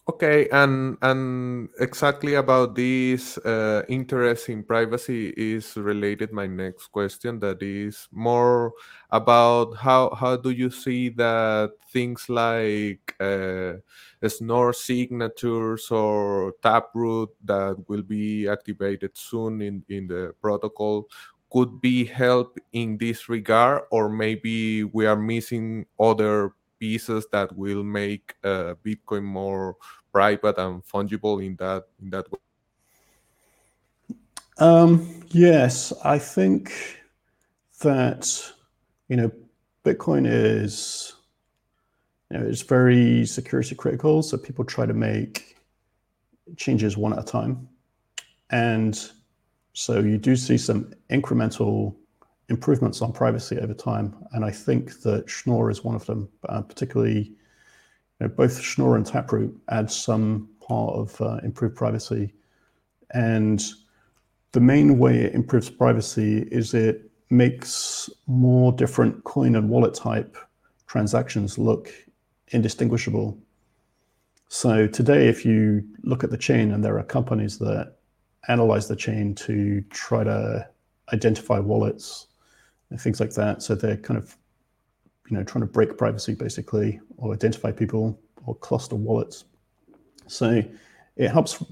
Okay, 0.08 0.48
and 0.48 0.96
and 1.02 1.68
exactly 1.80 2.34
about 2.40 2.74
this 2.74 3.36
uh, 3.44 3.82
interest 3.90 4.48
in 4.48 4.64
privacy 4.64 5.34
is 5.36 5.76
related 5.76 6.32
my 6.32 6.46
next 6.46 6.88
question. 6.88 7.38
That 7.40 7.62
is 7.62 8.08
more 8.10 8.72
about 9.12 9.76
how 9.76 10.08
how 10.16 10.36
do 10.40 10.48
you 10.48 10.70
see 10.70 11.10
that 11.20 11.76
things 11.92 12.24
like 12.30 13.14
uh, 13.20 13.84
Schnorr 14.24 14.72
signatures 14.72 15.90
or 15.90 16.54
Taproot 16.62 17.28
that 17.44 17.76
will 17.86 18.02
be 18.02 18.48
activated 18.48 19.12
soon 19.12 19.60
in 19.60 19.84
in 19.92 20.08
the 20.08 20.32
protocol 20.40 21.04
could 21.52 21.80
be 21.82 22.04
help 22.04 22.56
in 22.72 22.96
this 22.96 23.28
regard, 23.28 23.84
or 23.90 24.08
maybe 24.08 24.84
we 24.84 25.04
are 25.04 25.16
missing 25.20 25.84
other 26.00 26.52
pieces 26.78 27.26
that 27.32 27.50
will 27.56 27.82
make 27.82 28.34
uh, 28.44 28.74
Bitcoin 28.84 29.24
more 29.24 29.76
private 30.12 30.58
and 30.58 30.84
fungible 30.84 31.44
in 31.44 31.56
that 31.56 31.84
in 32.02 32.10
that 32.10 32.30
way? 32.30 32.38
Um, 34.58 35.22
yes, 35.28 35.92
I 36.04 36.18
think 36.18 36.72
that 37.80 38.52
you 39.08 39.16
know 39.16 39.30
Bitcoin 39.84 40.26
is 40.26 41.14
you 42.30 42.38
know 42.38 42.46
it's 42.46 42.62
very 42.62 43.24
security 43.26 43.74
critical, 43.74 44.22
so 44.22 44.36
people 44.36 44.64
try 44.64 44.86
to 44.86 44.94
make 44.94 45.56
changes 46.56 46.96
one 46.96 47.12
at 47.12 47.20
a 47.20 47.24
time, 47.24 47.68
and 48.50 49.10
so 49.74 50.00
you 50.00 50.18
do 50.18 50.34
see 50.34 50.58
some 50.58 50.92
incremental 51.10 51.94
improvements 52.48 53.02
on 53.02 53.12
privacy 53.12 53.58
over 53.58 53.74
time, 53.74 54.14
and 54.32 54.44
I 54.44 54.50
think 54.50 55.02
that 55.02 55.30
Schnorr 55.30 55.70
is 55.70 55.84
one 55.84 55.94
of 55.94 56.04
them, 56.06 56.28
uh, 56.48 56.62
particularly 56.62 57.37
know, 58.20 58.28
both 58.28 58.60
Schnorr 58.60 58.96
and 58.96 59.06
Taproot 59.06 59.56
add 59.70 59.90
some 59.90 60.48
part 60.60 60.94
of 60.94 61.20
uh, 61.20 61.38
improved 61.42 61.76
privacy. 61.76 62.32
And 63.10 63.62
the 64.52 64.60
main 64.60 64.98
way 64.98 65.18
it 65.18 65.34
improves 65.34 65.70
privacy 65.70 66.48
is 66.50 66.74
it 66.74 67.10
makes 67.30 68.08
more 68.26 68.72
different 68.72 69.24
coin 69.24 69.56
and 69.56 69.68
wallet 69.68 69.94
type 69.94 70.36
transactions 70.86 71.58
look 71.58 71.92
indistinguishable. 72.48 73.38
So 74.48 74.86
today, 74.86 75.28
if 75.28 75.44
you 75.44 75.84
look 76.02 76.24
at 76.24 76.30
the 76.30 76.38
chain, 76.38 76.72
and 76.72 76.82
there 76.82 76.98
are 76.98 77.04
companies 77.04 77.58
that 77.58 77.96
analyze 78.48 78.88
the 78.88 78.96
chain 78.96 79.34
to 79.34 79.82
try 79.90 80.24
to 80.24 80.66
identify 81.12 81.58
wallets 81.58 82.28
and 82.88 82.98
things 82.98 83.20
like 83.20 83.34
that. 83.34 83.62
So 83.62 83.74
they're 83.74 83.98
kind 83.98 84.16
of 84.16 84.36
you 85.28 85.36
know, 85.36 85.44
trying 85.44 85.60
to 85.60 85.72
break 85.72 85.96
privacy 85.98 86.34
basically, 86.34 87.00
or 87.16 87.32
identify 87.34 87.70
people, 87.70 88.18
or 88.46 88.54
cluster 88.56 88.96
wallets. 88.96 89.44
So 90.26 90.62
it 91.16 91.28
helps 91.30 91.62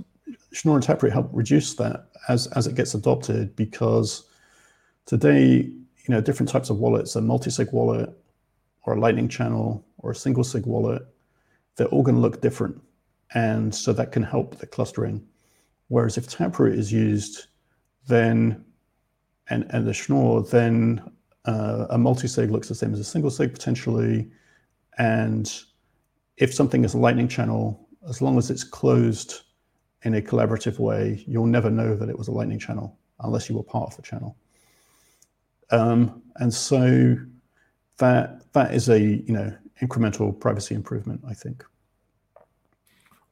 Schnorr 0.53 0.77
and 0.77 0.83
Taproot 0.83 1.13
help 1.13 1.31
reduce 1.33 1.75
that 1.75 2.09
as 2.29 2.47
as 2.49 2.67
it 2.67 2.75
gets 2.75 2.95
adopted 2.95 3.55
because 3.57 4.25
today, 5.07 5.57
you 5.57 6.09
know, 6.09 6.21
different 6.21 6.51
types 6.51 6.71
of 6.71 6.79
wallets, 6.79 7.17
a 7.17 7.21
multi-sig 7.21 7.73
wallet, 7.73 8.11
or 8.85 8.95
a 8.95 9.01
Lightning 9.01 9.29
channel, 9.29 9.85
or 9.99 10.11
a 10.13 10.15
single 10.15 10.45
sig 10.45 10.67
wallet, 10.67 11.03
they're 11.77 11.89
all 11.89 12.03
going 12.03 12.15
to 12.15 12.21
look 12.21 12.41
different, 12.41 12.81
and 13.35 13.75
so 13.75 13.93
that 13.93 14.13
can 14.13 14.23
help 14.23 14.59
the 14.59 14.67
clustering. 14.67 15.25
Whereas 15.89 16.19
if 16.19 16.29
Taproot 16.29 16.79
is 16.79 16.93
used, 16.93 17.47
then 18.09 18.65
and 19.49 19.67
and 19.71 19.87
the 19.87 19.95
Schnorr, 19.95 20.43
then 20.43 21.03
uh, 21.47 21.87
a 21.91 21.99
multi-sig 21.99 22.51
looks 22.51 22.69
the 22.69 22.75
same 22.75 22.93
as 22.93 23.01
a 23.01 23.05
single 23.05 23.31
sig 23.31 23.53
potentially, 23.53 24.29
and 24.99 25.63
if 26.37 26.53
something 26.53 26.85
is 26.85 26.95
a 26.95 26.99
Lightning 26.99 27.29
channel, 27.29 27.89
as 28.09 28.21
long 28.21 28.39
as 28.39 28.51
it's 28.51 28.65
closed 28.65 29.43
in 30.03 30.15
a 30.15 30.21
collaborative 30.21 30.79
way, 30.79 31.25
you'll 31.27 31.47
never 31.47 31.71
know 31.71 31.97
that 31.97 32.09
it 32.09 32.19
was 32.19 32.29
a 32.29 32.33
Lightning 32.33 32.59
channel 32.59 32.99
unless 33.21 33.49
you 33.49 33.57
were 33.57 33.63
part 33.63 33.91
of 33.91 33.97
the 33.97 34.03
channel. 34.03 34.37
Um, 35.71 36.23
and 36.37 36.53
so 36.53 37.17
that 37.99 38.53
that 38.53 38.75
is 38.75 38.89
a 38.89 39.01
you 39.01 39.33
know 39.33 39.57
incremental 39.83 40.39
privacy 40.39 40.75
improvement, 40.75 41.23
I 41.29 41.35
think. 41.35 41.65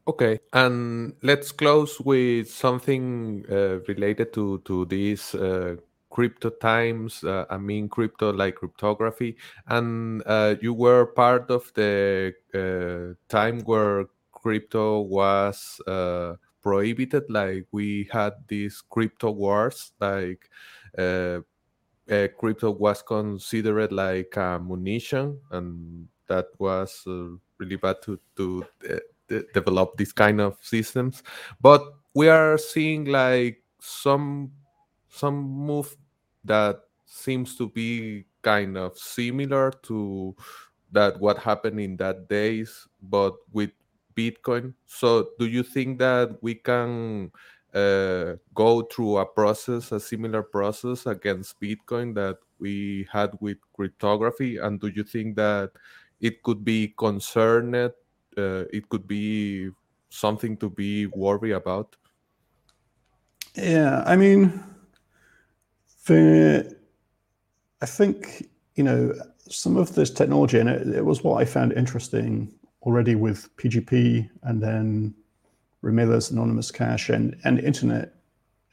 Okay, 0.06 0.38
and 0.52 1.14
let's 1.22 1.52
close 1.52 1.98
with 2.00 2.50
something 2.50 3.44
uh, 3.50 3.80
related 3.88 4.32
to 4.34 4.58
to 4.64 4.84
these 4.86 5.34
uh, 5.34 5.76
crypto 6.14 6.48
times. 6.50 7.24
Uh, 7.24 7.44
I 7.50 7.58
mean, 7.58 7.88
crypto 7.88 8.32
like 8.32 8.54
cryptography, 8.54 9.36
and 9.66 10.22
uh, 10.26 10.54
you 10.62 10.72
were 10.72 11.06
part 11.06 11.50
of 11.50 11.72
the 11.74 12.32
uh, 12.54 13.18
time 13.28 13.60
where 13.62 14.06
crypto 14.30 15.00
was 15.00 15.80
uh, 15.88 16.34
prohibited. 16.62 17.24
Like 17.28 17.66
we 17.72 18.08
had 18.12 18.34
these 18.46 18.80
crypto 18.88 19.32
wars, 19.32 19.90
like 20.00 20.48
uh, 20.96 21.40
crypto 22.38 22.70
was 22.70 23.02
considered 23.02 23.90
like 23.90 24.36
a 24.36 24.60
munition, 24.62 25.40
and 25.50 26.06
that 26.28 26.46
was 26.58 27.02
uh, 27.08 27.34
really 27.58 27.76
bad 27.76 27.96
to 28.04 28.20
to 28.36 28.64
de- 29.28 29.44
develop 29.52 29.96
these 29.96 30.12
kind 30.12 30.40
of 30.40 30.56
systems. 30.62 31.24
But 31.60 31.82
we 32.14 32.28
are 32.28 32.56
seeing 32.56 33.06
like 33.06 33.64
some 33.80 34.52
some 35.08 35.34
move 35.42 35.96
that 36.44 36.80
seems 37.06 37.56
to 37.56 37.68
be 37.68 38.26
kind 38.42 38.76
of 38.76 38.98
similar 38.98 39.70
to 39.82 40.34
that 40.92 41.18
what 41.20 41.38
happened 41.38 41.80
in 41.80 41.96
that 41.96 42.28
days, 42.28 42.86
but 43.02 43.34
with 43.52 43.70
Bitcoin. 44.14 44.74
So, 44.86 45.30
do 45.38 45.46
you 45.46 45.62
think 45.62 45.98
that 45.98 46.38
we 46.40 46.54
can 46.54 47.32
uh, 47.74 48.36
go 48.54 48.82
through 48.82 49.18
a 49.18 49.26
process, 49.26 49.90
a 49.92 49.98
similar 49.98 50.42
process 50.42 51.06
against 51.06 51.60
Bitcoin 51.60 52.14
that 52.14 52.38
we 52.58 53.08
had 53.10 53.30
with 53.40 53.58
cryptography? 53.72 54.58
And 54.58 54.80
do 54.80 54.88
you 54.88 55.02
think 55.02 55.36
that 55.36 55.72
it 56.20 56.42
could 56.42 56.64
be 56.64 56.94
concerned? 56.96 57.74
Uh, 57.74 57.90
it 58.72 58.88
could 58.88 59.06
be 59.06 59.70
something 60.08 60.56
to 60.58 60.70
be 60.70 61.06
worried 61.06 61.52
about? 61.52 61.96
Yeah, 63.56 64.02
I 64.06 64.16
mean, 64.16 64.62
I 66.10 67.86
think 67.86 68.48
you 68.74 68.84
know 68.84 69.14
some 69.48 69.76
of 69.76 69.94
this 69.94 70.10
technology, 70.10 70.58
and 70.58 70.68
it, 70.68 70.86
it 70.88 71.04
was 71.04 71.22
what 71.22 71.40
I 71.40 71.44
found 71.44 71.72
interesting 71.72 72.52
already 72.82 73.14
with 73.14 73.54
PGP, 73.56 74.28
and 74.42 74.62
then 74.62 75.14
remailers 75.82 76.30
anonymous 76.30 76.70
cash 76.70 77.08
and 77.08 77.36
and 77.44 77.58
internet, 77.58 78.14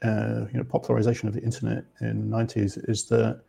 uh, 0.02 0.46
you 0.52 0.58
know, 0.58 0.64
popularization 0.64 1.28
of 1.28 1.34
the 1.34 1.42
internet 1.42 1.84
in 2.00 2.30
the 2.30 2.36
90s 2.36 2.88
is 2.88 3.06
that 3.06 3.42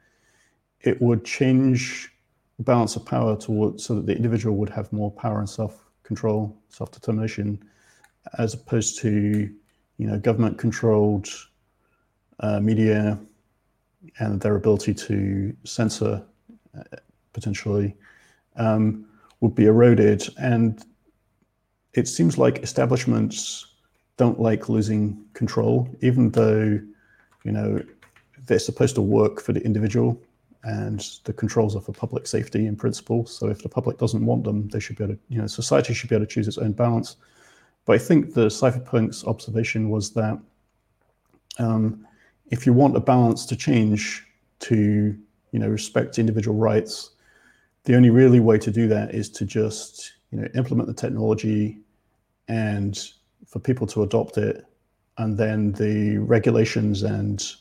it 0.81 1.01
would 1.01 1.23
change 1.23 2.09
the 2.57 2.63
balance 2.63 2.95
of 2.95 3.05
power 3.05 3.38
towards 3.38 3.84
so 3.86 3.95
that 3.95 4.05
the 4.05 4.15
individual 4.15 4.55
would 4.57 4.69
have 4.69 4.91
more 4.93 5.11
power 5.11 5.39
and 5.39 5.49
self 5.49 5.89
control, 6.03 6.55
self 6.69 6.91
determination, 6.91 7.61
as 8.38 8.53
opposed 8.53 8.99
to 8.99 9.49
you 9.97 10.07
know 10.07 10.17
government 10.19 10.57
controlled 10.57 11.27
uh, 12.39 12.59
media 12.59 13.19
and 14.19 14.41
their 14.41 14.55
ability 14.55 14.93
to 14.93 15.55
censor 15.63 16.23
uh, 16.77 16.97
potentially 17.33 17.95
um, 18.55 19.05
would 19.41 19.55
be 19.55 19.65
eroded 19.65 20.27
and 20.37 20.85
it 21.93 22.07
seems 22.07 22.37
like 22.37 22.59
establishments 22.59 23.67
don't 24.17 24.39
like 24.39 24.69
losing 24.69 25.23
control, 25.33 25.87
even 26.01 26.31
though, 26.31 26.79
you 27.43 27.51
know, 27.51 27.81
they're 28.45 28.59
supposed 28.59 28.95
to 28.95 29.01
work 29.01 29.41
for 29.41 29.53
the 29.53 29.63
individual 29.63 30.19
and 30.63 31.19
the 31.25 31.33
controls 31.33 31.75
are 31.75 31.81
for 31.81 31.93
public 31.93 32.25
safety 32.25 32.67
in 32.67 32.75
principle. 32.75 33.25
So 33.25 33.47
if 33.47 33.61
the 33.61 33.69
public 33.69 33.97
doesn't 33.97 34.25
want 34.25 34.43
them, 34.43 34.69
they 34.69 34.79
should 34.79 34.97
be 34.97 35.03
able 35.03 35.15
to, 35.15 35.19
you 35.29 35.39
know, 35.39 35.47
society 35.47 35.93
should 35.93 36.09
be 36.09 36.15
able 36.15 36.25
to 36.25 36.31
choose 36.31 36.47
its 36.47 36.57
own 36.57 36.71
balance. 36.71 37.17
But 37.85 37.93
I 37.93 37.97
think 37.99 38.33
the 38.33 38.47
cypherpunk's 38.47 39.25
observation 39.25 39.89
was 39.89 40.11
that 40.13 40.39
um, 41.59 42.07
if 42.51 42.65
you 42.65 42.73
want 42.73 42.95
a 42.95 42.99
balance 42.99 43.45
to 43.47 43.55
change 43.55 44.25
to, 44.59 45.17
you 45.51 45.59
know, 45.59 45.67
respect 45.67 46.19
individual 46.19 46.57
rights, 46.57 47.11
the 47.85 47.95
only 47.95 48.09
really 48.09 48.39
way 48.39 48.57
to 48.57 48.71
do 48.71 48.87
that 48.87 49.13
is 49.13 49.29
to 49.29 49.45
just, 49.45 50.13
you 50.31 50.39
know, 50.39 50.47
implement 50.55 50.87
the 50.87 50.93
technology 50.93 51.79
and 52.47 53.09
for 53.47 53.59
people 53.59 53.85
to 53.87 54.03
adopt 54.03 54.37
it, 54.37 54.65
and 55.17 55.37
then 55.37 55.73
the 55.73 56.17
regulations 56.17 57.03
and 57.03 57.53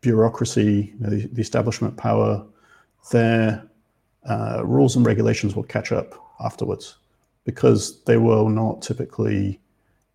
bureaucracy, 0.00 0.94
you 0.94 1.00
know, 1.00 1.10
the, 1.10 1.26
the, 1.28 1.40
establishment 1.40 1.96
power, 1.96 2.44
their 3.10 3.68
uh, 4.28 4.62
rules 4.64 4.94
and 4.94 5.04
regulations 5.04 5.56
will 5.56 5.64
catch 5.64 5.90
up 5.90 6.14
afterwards 6.40 6.98
because 7.44 8.02
they 8.04 8.16
will 8.16 8.48
not 8.48 8.82
typically, 8.82 9.58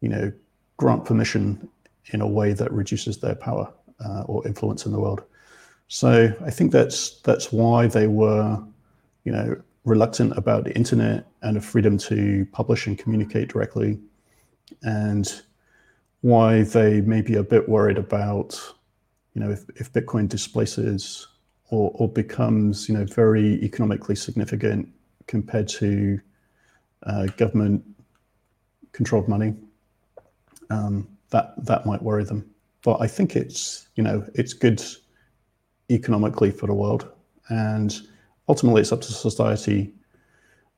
you 0.01 0.07
know, 0.07 0.31
grant 0.77 1.03
permission 1.03 1.67
in 2.07 2.21
a 2.21 2.27
way 2.27 2.53
that 2.53 2.71
reduces 2.71 3.17
their 3.17 3.35
power 3.35 3.71
uh, 4.03 4.23
or 4.23 4.45
influence 4.47 4.85
in 4.85 4.91
the 4.91 4.99
world. 4.99 5.23
So 5.87 6.33
I 6.45 6.49
think 6.49 6.71
that's 6.71 7.21
that's 7.21 7.51
why 7.51 7.87
they 7.87 8.07
were, 8.07 8.61
you 9.23 9.31
know, 9.31 9.55
reluctant 9.85 10.37
about 10.37 10.63
the 10.63 10.75
internet 10.75 11.27
and 11.41 11.55
the 11.55 11.61
freedom 11.61 11.97
to 11.97 12.47
publish 12.51 12.87
and 12.87 12.97
communicate 12.97 13.49
directly, 13.49 13.99
and 14.81 15.41
why 16.21 16.63
they 16.63 17.01
may 17.01 17.21
be 17.21 17.35
a 17.35 17.43
bit 17.43 17.67
worried 17.67 17.97
about, 17.97 18.59
you 19.33 19.41
know, 19.41 19.51
if, 19.51 19.65
if 19.75 19.91
Bitcoin 19.91 20.27
displaces 20.27 21.27
or, 21.69 21.91
or 21.95 22.07
becomes, 22.07 22.87
you 22.87 22.95
know, 22.97 23.05
very 23.05 23.61
economically 23.61 24.15
significant 24.15 24.87
compared 25.27 25.67
to 25.67 26.19
uh, 27.03 27.25
government 27.37 27.83
controlled 28.93 29.27
money, 29.27 29.53
um, 30.69 31.07
that 31.33 31.53
that 31.65 31.85
might 31.85 32.01
worry 32.01 32.23
them. 32.23 32.49
But 32.83 33.01
I 33.01 33.07
think 33.07 33.35
it's, 33.35 33.89
you 33.95 34.03
know, 34.03 34.25
it's 34.35 34.53
good 34.53 34.81
economically 35.91 36.51
for 36.51 36.67
the 36.67 36.73
world 36.73 37.09
and 37.49 37.93
ultimately 38.47 38.81
it's 38.81 38.91
up 38.91 39.01
to 39.01 39.11
society 39.11 39.93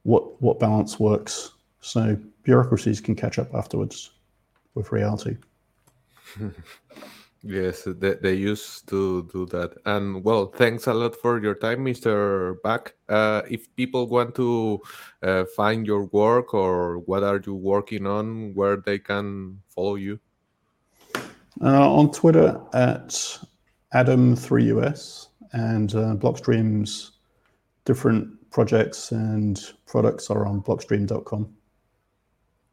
what 0.03 0.41
what 0.41 0.59
balance 0.59 0.99
works. 0.99 1.51
So 1.81 2.17
bureaucracies 2.43 3.01
can 3.01 3.15
catch 3.15 3.37
up 3.37 3.53
afterwards 3.53 4.11
with 4.73 4.91
reality. 4.91 5.37
yes, 7.43 7.83
they, 7.85 8.13
they 8.15 8.33
used 8.33 8.87
to 8.89 9.29
do 9.31 9.45
that. 9.47 9.77
And 9.85 10.23
well, 10.23 10.47
thanks 10.47 10.87
a 10.87 10.93
lot 10.93 11.15
for 11.15 11.41
your 11.41 11.55
time, 11.55 11.85
Mr. 11.85 12.61
Back. 12.63 12.93
Uh, 13.09 13.41
if 13.49 13.73
people 13.75 14.07
want 14.07 14.35
to 14.35 14.81
uh, 15.21 15.45
find 15.55 15.85
your 15.85 16.05
work 16.05 16.53
or 16.53 16.99
what 16.99 17.23
are 17.23 17.41
you 17.45 17.55
working 17.55 18.07
on, 18.07 18.53
where 18.53 18.77
they 18.77 18.99
can 18.99 19.61
follow 19.69 19.95
you? 19.95 20.19
Uh, 21.61 21.89
on 21.89 22.11
Twitter 22.11 22.59
at 22.73 23.09
Adam3US 23.93 25.29
and 25.53 25.95
uh, 25.95 26.15
Blockstream's 26.15 27.11
different 27.85 28.27
projects 28.51 29.11
and 29.11 29.73
products 29.85 30.29
are 30.29 30.45
on 30.45 30.61
blockstream.com. 30.61 31.55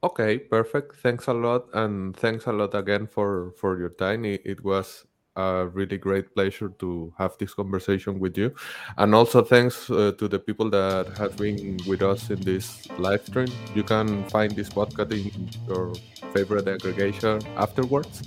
Okay, 0.04 0.38
perfect. 0.38 0.96
Thanks 0.96 1.28
a 1.28 1.32
lot, 1.32 1.66
and 1.74 2.16
thanks 2.16 2.46
a 2.46 2.52
lot 2.52 2.74
again 2.74 3.06
for 3.06 3.52
for 3.56 3.78
your 3.78 3.90
time. 3.90 4.24
It, 4.24 4.42
it, 4.44 4.64
was 4.64 5.06
a 5.36 5.68
really 5.68 5.96
great 5.96 6.34
pleasure 6.34 6.70
to 6.80 7.14
have 7.18 7.38
this 7.38 7.54
conversation 7.54 8.18
with 8.18 8.36
you, 8.36 8.52
and 8.98 9.14
also 9.14 9.44
thanks 9.44 9.88
uh, 9.90 10.10
to 10.18 10.26
the 10.26 10.40
people 10.40 10.68
that 10.70 11.06
have 11.18 11.36
been 11.36 11.78
with 11.86 12.02
us 12.02 12.30
in 12.30 12.40
this 12.40 12.88
live 12.98 13.24
stream. 13.24 13.46
You 13.76 13.84
can 13.84 14.28
find 14.28 14.50
this 14.56 14.70
podcast 14.70 15.12
in 15.12 15.30
your 15.68 15.94
favorite 16.34 16.66
aggregation 16.66 17.40
afterwards. 17.56 18.26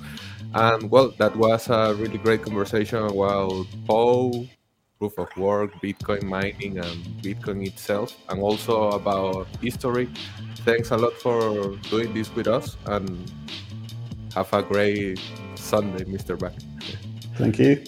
And 0.55 0.89
well, 0.89 1.13
that 1.17 1.35
was 1.35 1.67
a 1.69 1.93
really 1.95 2.17
great 2.17 2.41
conversation 2.41 2.99
about 2.99 3.67
Poe, 3.85 4.47
proof 4.97 5.17
of 5.17 5.35
work, 5.35 5.73
Bitcoin 5.83 6.23
mining, 6.23 6.79
and 6.79 7.03
Bitcoin 7.21 7.67
itself, 7.67 8.15
and 8.29 8.41
also 8.41 8.91
about 8.91 9.47
history. 9.61 10.09
Thanks 10.63 10.91
a 10.91 10.97
lot 10.97 11.13
for 11.13 11.75
doing 11.89 12.13
this 12.13 12.33
with 12.33 12.47
us, 12.47 12.77
and 12.85 13.29
have 14.33 14.51
a 14.53 14.63
great 14.63 15.19
Sunday, 15.55 16.05
Mr. 16.05 16.39
Back. 16.39 16.53
Thank 17.35 17.59
you. 17.59 17.83